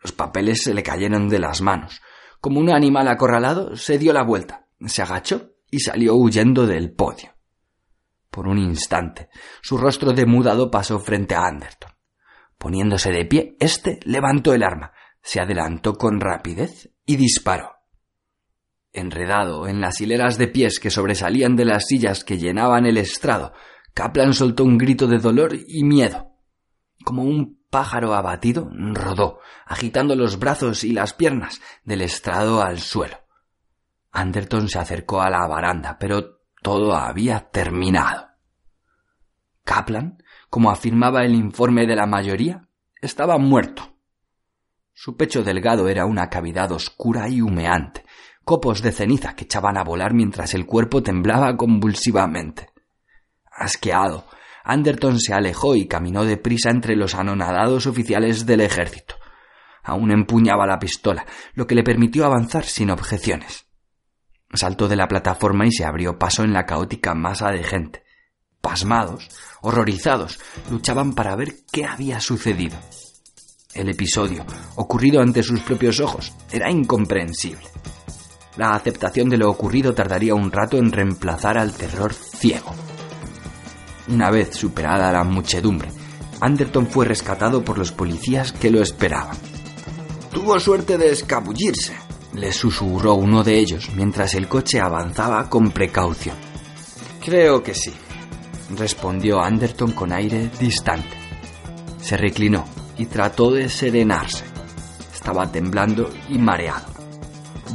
Los 0.01 0.13
papeles 0.13 0.63
se 0.63 0.73
le 0.73 0.83
cayeron 0.83 1.27
de 1.27 1.39
las 1.39 1.61
manos. 1.61 2.01
Como 2.39 2.59
un 2.59 2.69
animal 2.69 3.09
acorralado, 3.09 3.75
se 3.75 3.97
dio 3.97 4.13
la 4.13 4.23
vuelta, 4.23 4.67
se 4.85 5.01
agachó 5.01 5.55
y 5.69 5.79
salió 5.79 6.15
huyendo 6.15 6.65
del 6.65 6.93
podio. 6.93 7.35
Por 8.29 8.47
un 8.47 8.59
instante, 8.59 9.29
su 9.61 9.77
rostro 9.77 10.13
demudado 10.13 10.71
pasó 10.71 10.99
frente 10.99 11.35
a 11.35 11.47
Anderton. 11.47 11.91
Poniéndose 12.57 13.11
de 13.11 13.25
pie, 13.25 13.57
éste 13.59 13.99
levantó 14.03 14.53
el 14.53 14.63
arma, 14.63 14.93
se 15.21 15.41
adelantó 15.41 15.95
con 15.95 16.21
rapidez 16.21 16.91
y 17.05 17.17
disparó. 17.17 17.71
Enredado 18.93 19.67
en 19.67 19.81
las 19.81 19.99
hileras 20.01 20.37
de 20.37 20.47
pies 20.47 20.79
que 20.79 20.89
sobresalían 20.89 21.55
de 21.55 21.65
las 21.65 21.85
sillas 21.87 22.23
que 22.23 22.37
llenaban 22.37 22.85
el 22.85 22.97
estrado, 22.97 23.53
Kaplan 23.93 24.33
soltó 24.33 24.63
un 24.63 24.77
grito 24.77 25.07
de 25.07 25.17
dolor 25.17 25.55
y 25.67 25.83
miedo. 25.83 26.28
Como 27.03 27.23
un 27.23 27.59
pájaro 27.69 28.13
abatido 28.13 28.69
rodó, 28.71 29.39
agitando 29.65 30.15
los 30.15 30.39
brazos 30.39 30.83
y 30.83 30.91
las 30.91 31.13
piernas 31.13 31.61
del 31.83 32.01
estrado 32.01 32.61
al 32.61 32.79
suelo. 32.79 33.17
Anderton 34.11 34.67
se 34.67 34.79
acercó 34.79 35.21
a 35.21 35.29
la 35.29 35.45
baranda, 35.47 35.97
pero 35.99 36.39
todo 36.61 36.95
había 36.95 37.49
terminado. 37.51 38.27
Kaplan, 39.63 40.23
como 40.49 40.71
afirmaba 40.71 41.23
el 41.23 41.35
informe 41.35 41.85
de 41.85 41.95
la 41.95 42.07
mayoría, 42.07 42.67
estaba 43.01 43.37
muerto. 43.37 43.95
Su 44.93 45.15
pecho 45.15 45.43
delgado 45.43 45.87
era 45.87 46.05
una 46.05 46.29
cavidad 46.29 46.71
oscura 46.71 47.29
y 47.29 47.41
humeante, 47.41 48.03
copos 48.43 48.81
de 48.81 48.91
ceniza 48.91 49.35
que 49.35 49.45
echaban 49.45 49.77
a 49.77 49.83
volar 49.83 50.13
mientras 50.13 50.53
el 50.55 50.65
cuerpo 50.65 51.03
temblaba 51.03 51.55
convulsivamente. 51.55 52.73
Asqueado, 53.51 54.25
Anderton 54.69 55.19
se 55.19 55.33
alejó 55.33 55.75
y 55.75 55.87
caminó 55.87 56.23
deprisa 56.25 56.69
entre 56.69 56.95
los 56.95 57.15
anonadados 57.15 57.87
oficiales 57.87 58.45
del 58.45 58.61
ejército. 58.61 59.15
Aún 59.83 60.11
empuñaba 60.11 60.67
la 60.67 60.77
pistola, 60.77 61.25
lo 61.53 61.65
que 61.65 61.73
le 61.73 61.83
permitió 61.83 62.25
avanzar 62.25 62.65
sin 62.65 62.91
objeciones. 62.91 63.65
Saltó 64.53 64.87
de 64.87 64.95
la 64.95 65.07
plataforma 65.07 65.65
y 65.65 65.71
se 65.71 65.85
abrió 65.85 66.19
paso 66.19 66.43
en 66.43 66.53
la 66.53 66.65
caótica 66.67 67.15
masa 67.15 67.49
de 67.49 67.63
gente. 67.63 68.03
Pasmados, 68.61 69.29
horrorizados, 69.61 70.39
luchaban 70.69 71.13
para 71.13 71.35
ver 71.35 71.55
qué 71.71 71.85
había 71.85 72.19
sucedido. 72.19 72.77
El 73.73 73.89
episodio, 73.89 74.45
ocurrido 74.75 75.21
ante 75.21 75.41
sus 75.41 75.61
propios 75.61 75.99
ojos, 75.99 76.35
era 76.51 76.69
incomprensible. 76.69 77.65
La 78.57 78.73
aceptación 78.73 79.29
de 79.29 79.37
lo 79.37 79.49
ocurrido 79.49 79.93
tardaría 79.93 80.35
un 80.35 80.51
rato 80.51 80.77
en 80.77 80.91
reemplazar 80.91 81.57
al 81.57 81.73
terror 81.73 82.13
ciego. 82.13 82.75
Una 84.09 84.31
vez 84.31 84.55
superada 84.55 85.11
la 85.11 85.23
muchedumbre, 85.23 85.89
Anderton 86.41 86.87
fue 86.87 87.05
rescatado 87.05 87.63
por 87.63 87.77
los 87.77 87.91
policías 87.91 88.51
que 88.51 88.71
lo 88.71 88.81
esperaban. 88.81 89.37
Tuvo 90.31 90.59
suerte 90.59 90.97
de 90.97 91.11
escabullirse, 91.11 91.93
le 92.33 92.51
susurró 92.51 93.15
uno 93.15 93.43
de 93.43 93.57
ellos 93.57 93.89
mientras 93.95 94.33
el 94.35 94.47
coche 94.47 94.79
avanzaba 94.79 95.49
con 95.49 95.71
precaución. 95.71 96.35
Creo 97.23 97.61
que 97.61 97.73
sí, 97.73 97.93
respondió 98.75 99.41
Anderton 99.41 99.91
con 99.91 100.11
aire 100.11 100.49
distante. 100.59 101.17
Se 102.01 102.17
reclinó 102.17 102.65
y 102.97 103.05
trató 103.05 103.51
de 103.51 103.69
serenarse. 103.69 104.45
Estaba 105.13 105.51
temblando 105.51 106.09
y 106.29 106.37
mareado. 106.37 106.87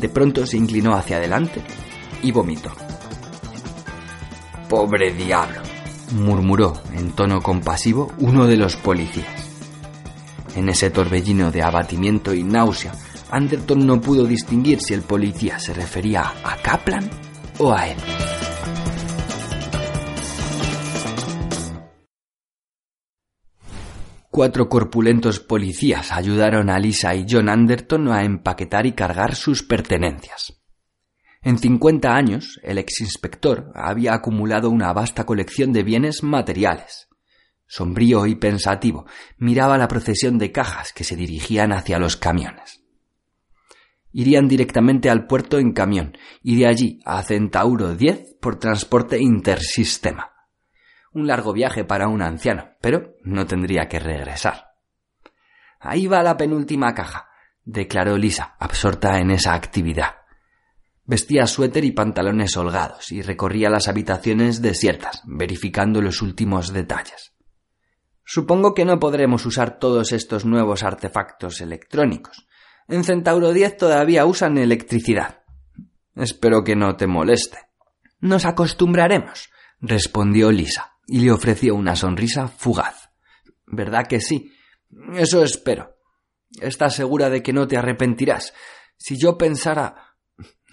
De 0.01 0.09
pronto 0.09 0.47
se 0.47 0.57
inclinó 0.57 0.95
hacia 0.95 1.19
adelante 1.19 1.63
y 2.23 2.33
vomitó. 2.33 2.73
Pobre 4.69 5.13
diablo, 5.13 5.61
murmuró 6.13 6.75
en 6.93 7.13
tono 7.13 7.41
compasivo 7.41 8.13
uno 8.19 8.47
de 8.47 8.57
los 8.57 8.77
policías. 8.77 9.51
En 10.57 10.69
ese 10.69 10.91
torbellino 10.91 11.51
de 11.51 11.63
abatimiento 11.63 12.33
y 12.35 12.45
náusea, 12.45 12.93
Anderton 13.31 13.87
no 13.87 14.01
pudo 14.01 14.25
distinguir 14.25 14.81
si 14.81 14.95
el 14.95 15.03
policía 15.03 15.59
se 15.59 15.75
refería 15.75 16.33
a 16.45 16.57
Kaplan 16.57 17.11
o 17.59 17.73
a 17.73 17.89
él. 17.89 17.97
Cuatro 24.31 24.69
corpulentos 24.69 25.39
policías 25.39 26.11
ayudaron 26.11 26.69
a 26.69 26.79
Lisa 26.81 27.15
y 27.15 27.25
John 27.29 27.49
Anderton 27.49 28.09
a 28.09 28.25
empaquetar 28.25 28.85
y 28.85 28.93
cargar 28.93 29.37
sus 29.37 29.63
pertenencias. 29.63 30.64
En 31.45 31.59
cincuenta 31.59 32.17
años, 32.17 32.59
el 32.63 32.79
ex-inspector 32.79 33.71
había 33.75 34.15
acumulado 34.15 34.71
una 34.71 34.95
vasta 34.95 35.27
colección 35.27 35.75
de 35.75 35.83
bienes 35.83 36.23
materiales. 36.23 37.07
Sombrío 37.67 38.25
y 38.25 38.35
pensativo, 38.35 39.05
miraba 39.37 39.77
la 39.77 39.87
procesión 39.87 40.39
de 40.39 40.53
cajas 40.53 40.95
que 40.95 41.05
se 41.05 41.17
dirigían 41.17 41.73
hacia 41.73 41.99
los 41.99 42.17
camiones. 42.17 42.83
Irían 44.11 44.49
directamente 44.49 45.11
al 45.11 45.27
puerto 45.27 45.59
en 45.59 45.73
camión 45.73 46.17
y 46.43 46.57
de 46.57 46.67
allí 46.67 47.01
a 47.05 47.23
Centauro 47.23 47.95
10 47.95 48.37
por 48.41 48.59
transporte 48.59 49.21
intersistema. 49.21 50.33
Un 51.13 51.27
largo 51.27 51.53
viaje 51.53 51.85
para 51.85 52.09
un 52.09 52.23
anciano, 52.23 52.71
pero 52.81 53.17
no 53.23 53.45
tendría 53.45 53.87
que 53.87 53.99
regresar. 53.99 54.69
Ahí 55.79 56.07
va 56.07 56.23
la 56.23 56.39
penúltima 56.39 56.95
caja, 56.95 57.29
declaró 57.65 58.17
Lisa, 58.17 58.57
absorta 58.59 59.19
en 59.19 59.31
esa 59.31 59.53
actividad. 59.53 60.24
Vestía 61.07 61.47
suéter 61.47 61.85
y 61.85 61.93
pantalones 61.93 62.57
holgados 62.57 63.13
y 63.13 63.21
recorría 63.21 63.69
las 63.69 63.89
habitaciones 63.89 64.63
desiertas, 64.63 65.23
verificando 65.27 66.01
los 66.01 66.23
últimos 66.23 66.73
detalles. 66.73 67.35
Supongo 68.25 68.73
que 68.73 68.87
no 68.87 68.99
podremos 68.99 69.45
usar 69.45 69.79
todos 69.79 70.13
estos 70.13 70.47
nuevos 70.47 70.83
artefactos 70.83 71.61
electrónicos. 71.61 72.47
En 72.89 73.05
Centauro 73.05 73.53
10 73.53 73.77
todavía 73.77 74.25
usan 74.25 74.57
electricidad. 74.57 75.43
Espero 76.15 76.65
que 76.65 76.75
no 76.75 76.97
te 76.97 77.07
moleste. 77.07 77.59
Nos 78.21 78.47
acostumbraremos, 78.47 79.51
respondió 79.81 80.51
Lisa, 80.51 80.95
y 81.07 81.21
le 81.21 81.33
ofreció 81.33 81.75
una 81.75 81.97
sonrisa 81.97 82.49
fugaz. 82.49 83.11
¿Verdad 83.67 84.07
que 84.07 84.21
sí? 84.21 84.53
Eso 85.15 85.43
espero. 85.43 85.99
¿Estás 86.61 86.95
segura 86.95 87.29
de 87.29 87.43
que 87.43 87.53
no 87.53 87.67
te 87.67 87.77
arrepentirás? 87.77 88.55
Si 88.97 89.19
yo 89.19 89.37
pensara 89.37 90.14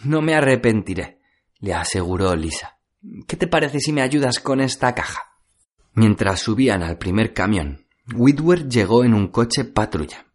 no 0.04 0.22
me 0.22 0.36
arrepentiré, 0.36 1.20
le 1.60 1.74
aseguró 1.74 2.36
Lisa. 2.36 2.80
¿Qué 3.28 3.36
te 3.36 3.47
parece 3.47 3.80
si 3.80 3.91
me 3.91 4.02
ayudas 4.02 4.39
con 4.39 4.62
esta 4.62 4.93
caja? 4.93 5.22
Mientras 5.93 6.39
subían 6.39 6.84
al 6.84 6.97
primer 6.97 7.34
camión, 7.34 7.88
Whitworth 8.14 8.68
llegó 8.68 9.04
en 9.04 9.14
un 9.14 9.28
coche 9.28 9.66
patrulla. 9.66 10.26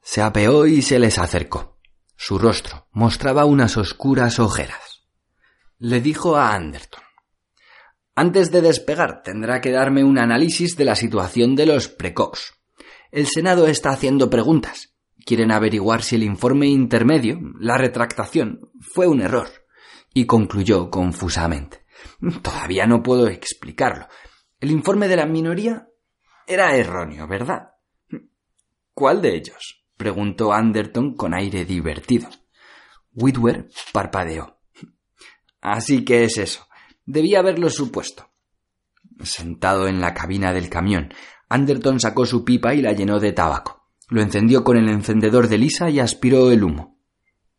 Se 0.00 0.22
apeó 0.22 0.66
y 0.66 0.82
se 0.82 0.98
les 0.98 1.18
acercó. 1.18 1.78
Su 2.16 2.38
rostro 2.38 2.86
mostraba 2.92 3.44
unas 3.44 3.76
oscuras 3.76 4.38
ojeras. 4.38 5.02
Le 5.78 6.00
dijo 6.00 6.36
a 6.36 6.54
Anderton 6.54 7.02
Antes 8.14 8.50
de 8.52 8.60
despegar 8.60 9.22
tendrá 9.22 9.60
que 9.60 9.72
darme 9.72 10.04
un 10.04 10.18
análisis 10.18 10.76
de 10.76 10.84
la 10.84 10.94
situación 10.94 11.56
de 11.56 11.66
los 11.66 11.88
precox. 11.88 12.54
El 13.10 13.26
Senado 13.26 13.66
está 13.66 13.90
haciendo 13.90 14.30
preguntas 14.30 14.91
Quieren 15.24 15.52
averiguar 15.52 16.02
si 16.02 16.16
el 16.16 16.22
informe 16.22 16.66
intermedio, 16.66 17.38
la 17.58 17.78
retractación, 17.78 18.70
fue 18.80 19.06
un 19.06 19.20
error. 19.20 19.48
Y 20.14 20.26
concluyó 20.26 20.90
confusamente. 20.90 21.84
Todavía 22.42 22.86
no 22.86 23.02
puedo 23.02 23.28
explicarlo. 23.28 24.06
El 24.60 24.70
informe 24.70 25.08
de 25.08 25.16
la 25.16 25.26
minoría 25.26 25.88
era 26.46 26.76
erróneo, 26.76 27.26
¿verdad? 27.26 27.70
¿Cuál 28.94 29.22
de 29.22 29.36
ellos? 29.36 29.84
preguntó 29.96 30.52
Anderton 30.52 31.14
con 31.14 31.34
aire 31.34 31.64
divertido. 31.64 32.28
Whitwer 33.14 33.68
parpadeó. 33.92 34.58
Así 35.60 36.04
que 36.04 36.24
es 36.24 36.38
eso. 36.38 36.66
Debía 37.04 37.38
haberlo 37.38 37.70
supuesto. 37.70 38.28
Sentado 39.20 39.86
en 39.86 40.00
la 40.00 40.14
cabina 40.14 40.52
del 40.52 40.68
camión, 40.68 41.12
Anderton 41.48 42.00
sacó 42.00 42.26
su 42.26 42.44
pipa 42.44 42.74
y 42.74 42.82
la 42.82 42.92
llenó 42.92 43.20
de 43.20 43.32
tabaco. 43.32 43.81
Lo 44.08 44.20
encendió 44.22 44.64
con 44.64 44.76
el 44.76 44.88
encendedor 44.88 45.48
de 45.48 45.58
Lisa 45.58 45.90
y 45.90 46.00
aspiró 46.00 46.50
el 46.50 46.64
humo. 46.64 46.98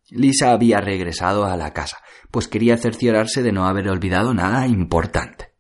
Lisa 0.10 0.52
había 0.52 0.80
regresado 0.80 1.46
a 1.46 1.58
la 1.58 1.74
casa, 1.74 1.98
pues 2.30 2.48
quería 2.48 2.78
cerciorarse 2.78 3.41
de 3.41 3.52
no 3.52 3.66
haber 3.66 3.89
olvidado 3.89 4.34
nada 4.34 4.68
importante. 4.68 5.54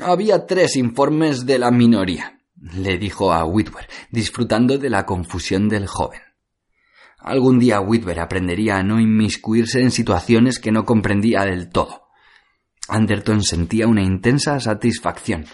Había 0.00 0.46
tres 0.46 0.76
informes 0.76 1.46
de 1.46 1.58
la 1.58 1.70
minoría, 1.70 2.40
le 2.56 2.98
dijo 2.98 3.32
a 3.32 3.44
Whitwer, 3.44 3.88
disfrutando 4.10 4.78
de 4.78 4.90
la 4.90 5.06
confusión 5.06 5.68
del 5.68 5.86
joven. 5.86 6.20
Algún 7.18 7.58
día 7.58 7.80
Whitwer 7.80 8.18
aprendería 8.20 8.78
a 8.78 8.82
no 8.82 9.00
inmiscuirse 9.00 9.80
en 9.80 9.90
situaciones 9.90 10.58
que 10.58 10.72
no 10.72 10.84
comprendía 10.84 11.44
del 11.44 11.70
todo. 11.70 12.08
Anderton 12.88 13.42
sentía 13.42 13.86
una 13.86 14.02
intensa 14.02 14.58
satisfacción. 14.58 15.46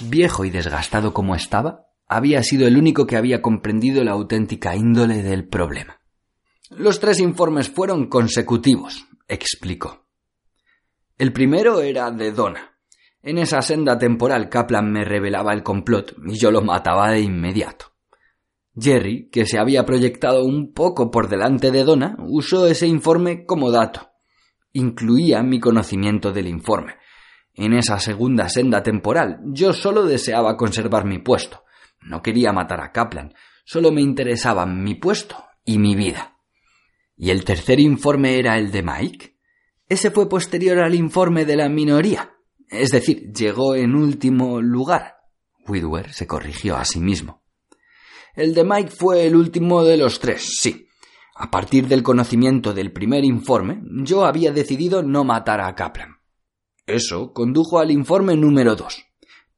Viejo 0.00 0.44
y 0.44 0.50
desgastado 0.50 1.14
como 1.14 1.34
estaba, 1.36 1.87
había 2.08 2.42
sido 2.42 2.66
el 2.66 2.76
único 2.76 3.06
que 3.06 3.16
había 3.16 3.42
comprendido 3.42 4.02
la 4.02 4.12
auténtica 4.12 4.74
índole 4.74 5.22
del 5.22 5.46
problema. 5.46 6.00
Los 6.70 7.00
tres 7.00 7.20
informes 7.20 7.68
fueron 7.68 8.08
consecutivos, 8.08 9.06
explicó. 9.28 10.06
El 11.16 11.32
primero 11.32 11.80
era 11.80 12.10
de 12.10 12.32
Donna. 12.32 12.76
En 13.22 13.38
esa 13.38 13.60
senda 13.60 13.98
temporal 13.98 14.48
Kaplan 14.48 14.90
me 14.90 15.04
revelaba 15.04 15.52
el 15.52 15.62
complot 15.62 16.14
y 16.26 16.38
yo 16.38 16.50
lo 16.50 16.62
mataba 16.62 17.10
de 17.10 17.20
inmediato. 17.20 17.86
Jerry, 18.80 19.28
que 19.30 19.44
se 19.44 19.58
había 19.58 19.84
proyectado 19.84 20.44
un 20.44 20.72
poco 20.72 21.10
por 21.10 21.28
delante 21.28 21.70
de 21.72 21.82
Donna, 21.82 22.16
usó 22.20 22.66
ese 22.66 22.86
informe 22.86 23.44
como 23.44 23.70
dato. 23.70 24.12
Incluía 24.72 25.42
mi 25.42 25.58
conocimiento 25.58 26.32
del 26.32 26.46
informe. 26.46 26.94
En 27.54 27.72
esa 27.72 27.98
segunda 27.98 28.48
senda 28.48 28.82
temporal 28.84 29.40
yo 29.46 29.72
solo 29.72 30.04
deseaba 30.04 30.56
conservar 30.56 31.04
mi 31.04 31.18
puesto. 31.18 31.64
No 32.00 32.22
quería 32.22 32.52
matar 32.52 32.80
a 32.80 32.92
Kaplan, 32.92 33.34
solo 33.64 33.92
me 33.92 34.00
interesaban 34.00 34.82
mi 34.82 34.94
puesto 34.94 35.44
y 35.64 35.78
mi 35.78 35.94
vida. 35.94 36.38
¿Y 37.16 37.30
el 37.30 37.44
tercer 37.44 37.80
informe 37.80 38.38
era 38.38 38.56
el 38.58 38.70
de 38.70 38.82
Mike? 38.82 39.36
Ese 39.88 40.10
fue 40.10 40.28
posterior 40.28 40.78
al 40.78 40.94
informe 40.94 41.44
de 41.44 41.56
la 41.56 41.68
minoría. 41.68 42.34
Es 42.68 42.90
decir, 42.90 43.32
llegó 43.32 43.74
en 43.74 43.94
último 43.94 44.60
lugar. 44.60 45.16
Whitwer 45.66 46.12
se 46.12 46.26
corrigió 46.26 46.76
a 46.76 46.84
sí 46.84 47.00
mismo. 47.00 47.42
El 48.34 48.54
de 48.54 48.64
Mike 48.64 48.90
fue 48.90 49.26
el 49.26 49.34
último 49.34 49.82
de 49.82 49.96
los 49.96 50.20
tres, 50.20 50.56
sí. 50.60 50.86
A 51.34 51.50
partir 51.50 51.88
del 51.88 52.02
conocimiento 52.02 52.72
del 52.74 52.92
primer 52.92 53.24
informe, 53.24 53.80
yo 54.04 54.24
había 54.24 54.52
decidido 54.52 55.02
no 55.02 55.24
matar 55.24 55.60
a 55.60 55.74
Kaplan. 55.74 56.18
Eso 56.86 57.32
condujo 57.32 57.78
al 57.78 57.90
informe 57.90 58.36
número 58.36 58.76
dos. 58.76 59.07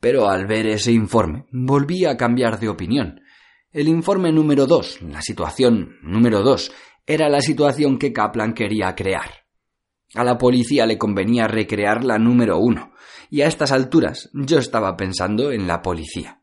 Pero 0.01 0.29
al 0.29 0.47
ver 0.47 0.67
ese 0.67 0.93
informe, 0.93 1.47
volví 1.53 2.07
a 2.07 2.17
cambiar 2.17 2.59
de 2.59 2.69
opinión. 2.69 3.21
El 3.71 3.87
informe 3.87 4.33
número 4.33 4.67
dos, 4.67 5.01
la 5.03 5.23
situación 5.23 5.99
número 6.03 6.43
dos, 6.43 6.73
era 7.07 7.29
la 7.29 7.41
situación 7.41 7.99
que 7.99 8.13
Kaplan 8.13 8.55
quería 8.55 8.95
crear. 8.95 9.47
A 10.15 10.25
la 10.25 10.39
policía 10.39 10.87
le 10.87 10.99
convenía 10.99 11.47
recrear 11.47 12.03
la 12.03 12.19
número 12.19 12.59
uno, 12.59 12.93
y 13.31 13.43
a 13.43 13.47
estas 13.47 13.71
alturas 13.71 14.31
yo 14.33 14.59
estaba 14.59 14.97
pensando 14.97 15.53
en 15.53 15.69
la 15.69 15.83
policía. 15.83 16.43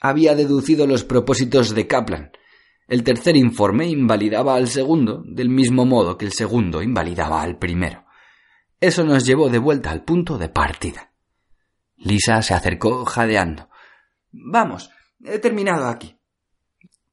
Había 0.00 0.34
deducido 0.34 0.86
los 0.86 1.04
propósitos 1.04 1.74
de 1.74 1.86
Kaplan. 1.86 2.32
El 2.88 3.04
tercer 3.04 3.36
informe 3.36 3.88
invalidaba 3.88 4.54
al 4.56 4.68
segundo, 4.68 5.22
del 5.26 5.48
mismo 5.48 5.84
modo 5.84 6.16
que 6.16 6.24
el 6.24 6.32
segundo 6.32 6.82
invalidaba 6.82 7.42
al 7.42 7.58
primero. 7.58 8.04
Eso 8.80 9.04
nos 9.04 9.26
llevó 9.26 9.48
de 9.48 9.58
vuelta 9.58 9.90
al 9.90 10.04
punto 10.04 10.38
de 10.38 10.48
partida. 10.48 11.11
Lisa 12.02 12.42
se 12.42 12.54
acercó 12.54 13.04
jadeando. 13.04 13.68
Vamos, 14.32 14.90
he 15.24 15.38
terminado 15.38 15.86
aquí. 15.86 16.18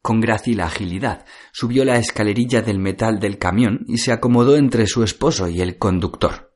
Con 0.01 0.21
grácil 0.21 0.61
agilidad 0.61 1.25
subió 1.51 1.83
la 1.85 1.97
escalerilla 1.97 2.61
del 2.61 2.79
metal 2.79 3.19
del 3.19 3.37
camión 3.37 3.85
y 3.87 3.97
se 3.97 4.11
acomodó 4.11 4.55
entre 4.55 4.87
su 4.87 5.03
esposo 5.03 5.47
y 5.47 5.61
el 5.61 5.77
conductor. 5.77 6.55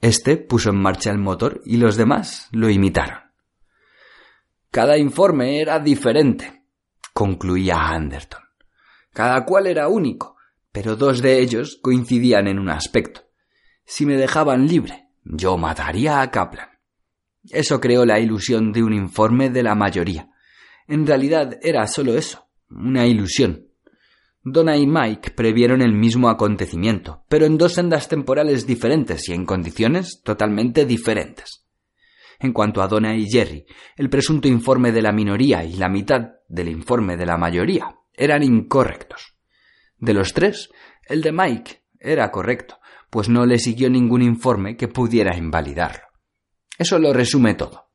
Este 0.00 0.36
puso 0.36 0.70
en 0.70 0.76
marcha 0.76 1.10
el 1.10 1.18
motor 1.18 1.62
y 1.64 1.78
los 1.78 1.96
demás 1.96 2.48
lo 2.52 2.68
imitaron. 2.68 3.18
Cada 4.70 4.98
informe 4.98 5.60
era 5.60 5.80
diferente, 5.80 6.66
concluía 7.14 7.78
Anderton. 7.78 8.42
Cada 9.12 9.44
cual 9.46 9.66
era 9.66 9.88
único, 9.88 10.36
pero 10.70 10.94
dos 10.94 11.22
de 11.22 11.40
ellos 11.40 11.78
coincidían 11.82 12.46
en 12.46 12.58
un 12.58 12.68
aspecto. 12.68 13.22
Si 13.86 14.04
me 14.04 14.16
dejaban 14.16 14.66
libre, 14.66 15.08
yo 15.24 15.56
mataría 15.56 16.20
a 16.20 16.30
Kaplan. 16.30 16.75
Eso 17.50 17.80
creó 17.80 18.04
la 18.04 18.18
ilusión 18.18 18.72
de 18.72 18.82
un 18.82 18.92
informe 18.92 19.50
de 19.50 19.62
la 19.62 19.74
mayoría. 19.74 20.30
En 20.88 21.06
realidad 21.06 21.58
era 21.62 21.86
solo 21.86 22.14
eso, 22.14 22.48
una 22.70 23.06
ilusión. 23.06 23.66
Donna 24.42 24.76
y 24.76 24.86
Mike 24.86 25.32
previeron 25.32 25.82
el 25.82 25.92
mismo 25.92 26.28
acontecimiento, 26.28 27.24
pero 27.28 27.46
en 27.46 27.58
dos 27.58 27.74
sendas 27.74 28.08
temporales 28.08 28.64
diferentes 28.64 29.28
y 29.28 29.32
en 29.32 29.44
condiciones 29.44 30.22
totalmente 30.22 30.86
diferentes. 30.86 31.66
En 32.38 32.52
cuanto 32.52 32.80
a 32.80 32.86
Donna 32.86 33.16
y 33.16 33.28
Jerry, 33.28 33.66
el 33.96 34.08
presunto 34.08 34.46
informe 34.46 34.92
de 34.92 35.02
la 35.02 35.10
minoría 35.10 35.64
y 35.64 35.74
la 35.74 35.88
mitad 35.88 36.20
del 36.48 36.68
informe 36.68 37.16
de 37.16 37.26
la 37.26 37.36
mayoría 37.36 37.96
eran 38.12 38.42
incorrectos. 38.44 39.36
De 39.98 40.14
los 40.14 40.32
tres, 40.32 40.70
el 41.08 41.22
de 41.22 41.32
Mike 41.32 41.82
era 41.98 42.30
correcto, 42.30 42.78
pues 43.10 43.28
no 43.28 43.46
le 43.46 43.58
siguió 43.58 43.90
ningún 43.90 44.22
informe 44.22 44.76
que 44.76 44.86
pudiera 44.86 45.36
invalidarlo. 45.36 46.05
Eso 46.78 46.98
lo 46.98 47.12
resume 47.12 47.54
todo. 47.54 47.90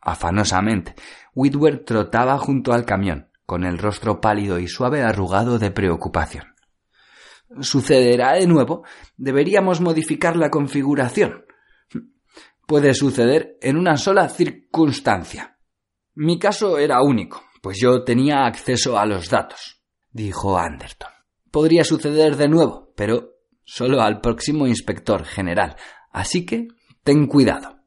Afanosamente, 0.00 0.94
Whitwer 1.34 1.84
trotaba 1.84 2.38
junto 2.38 2.72
al 2.72 2.84
camión, 2.84 3.30
con 3.44 3.64
el 3.64 3.78
rostro 3.78 4.20
pálido 4.20 4.58
y 4.58 4.66
suave 4.66 5.02
arrugado 5.02 5.58
de 5.58 5.70
preocupación. 5.70 6.54
¿Sucederá 7.60 8.34
de 8.34 8.46
nuevo? 8.46 8.84
Deberíamos 9.16 9.80
modificar 9.80 10.36
la 10.36 10.50
configuración. 10.50 11.44
Puede 12.66 12.94
suceder 12.94 13.58
en 13.60 13.76
una 13.76 13.96
sola 13.96 14.28
circunstancia. 14.28 15.58
Mi 16.14 16.38
caso 16.38 16.78
era 16.78 17.02
único, 17.02 17.42
pues 17.60 17.78
yo 17.80 18.04
tenía 18.04 18.46
acceso 18.46 18.98
a 18.98 19.04
los 19.04 19.28
datos, 19.28 19.82
dijo 20.10 20.56
Anderton. 20.56 21.10
Podría 21.50 21.82
suceder 21.82 22.36
de 22.36 22.48
nuevo, 22.48 22.92
pero 22.96 23.34
solo 23.64 24.00
al 24.00 24.20
próximo 24.20 24.66
inspector 24.68 25.24
general, 25.24 25.76
así 26.12 26.46
que 26.46 26.68
ten 27.02 27.26
cuidado. 27.26 27.79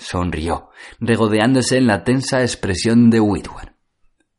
Sonrió, 0.00 0.70
regodeándose 0.98 1.76
en 1.76 1.86
la 1.86 2.04
tensa 2.04 2.40
expresión 2.40 3.10
de 3.10 3.20
Whitwer. 3.20 3.74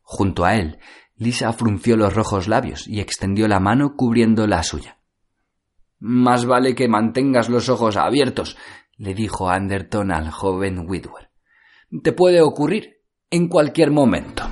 Junto 0.00 0.44
a 0.44 0.56
él, 0.56 0.80
Lisa 1.14 1.52
frunció 1.52 1.96
los 1.96 2.14
rojos 2.14 2.48
labios 2.48 2.88
y 2.88 3.00
extendió 3.00 3.46
la 3.46 3.60
mano 3.60 3.94
cubriendo 3.96 4.48
la 4.48 4.64
suya. 4.64 4.98
Más 6.00 6.46
vale 6.46 6.74
que 6.74 6.88
mantengas 6.88 7.48
los 7.48 7.68
ojos 7.68 7.96
abiertos, 7.96 8.56
le 8.96 9.14
dijo 9.14 9.50
Anderton 9.50 10.10
al 10.10 10.30
joven 10.30 10.84
Whitwer. 10.88 11.30
Te 12.02 12.12
puede 12.12 12.42
ocurrir 12.42 12.96
en 13.30 13.48
cualquier 13.48 13.92
momento. 13.92 14.42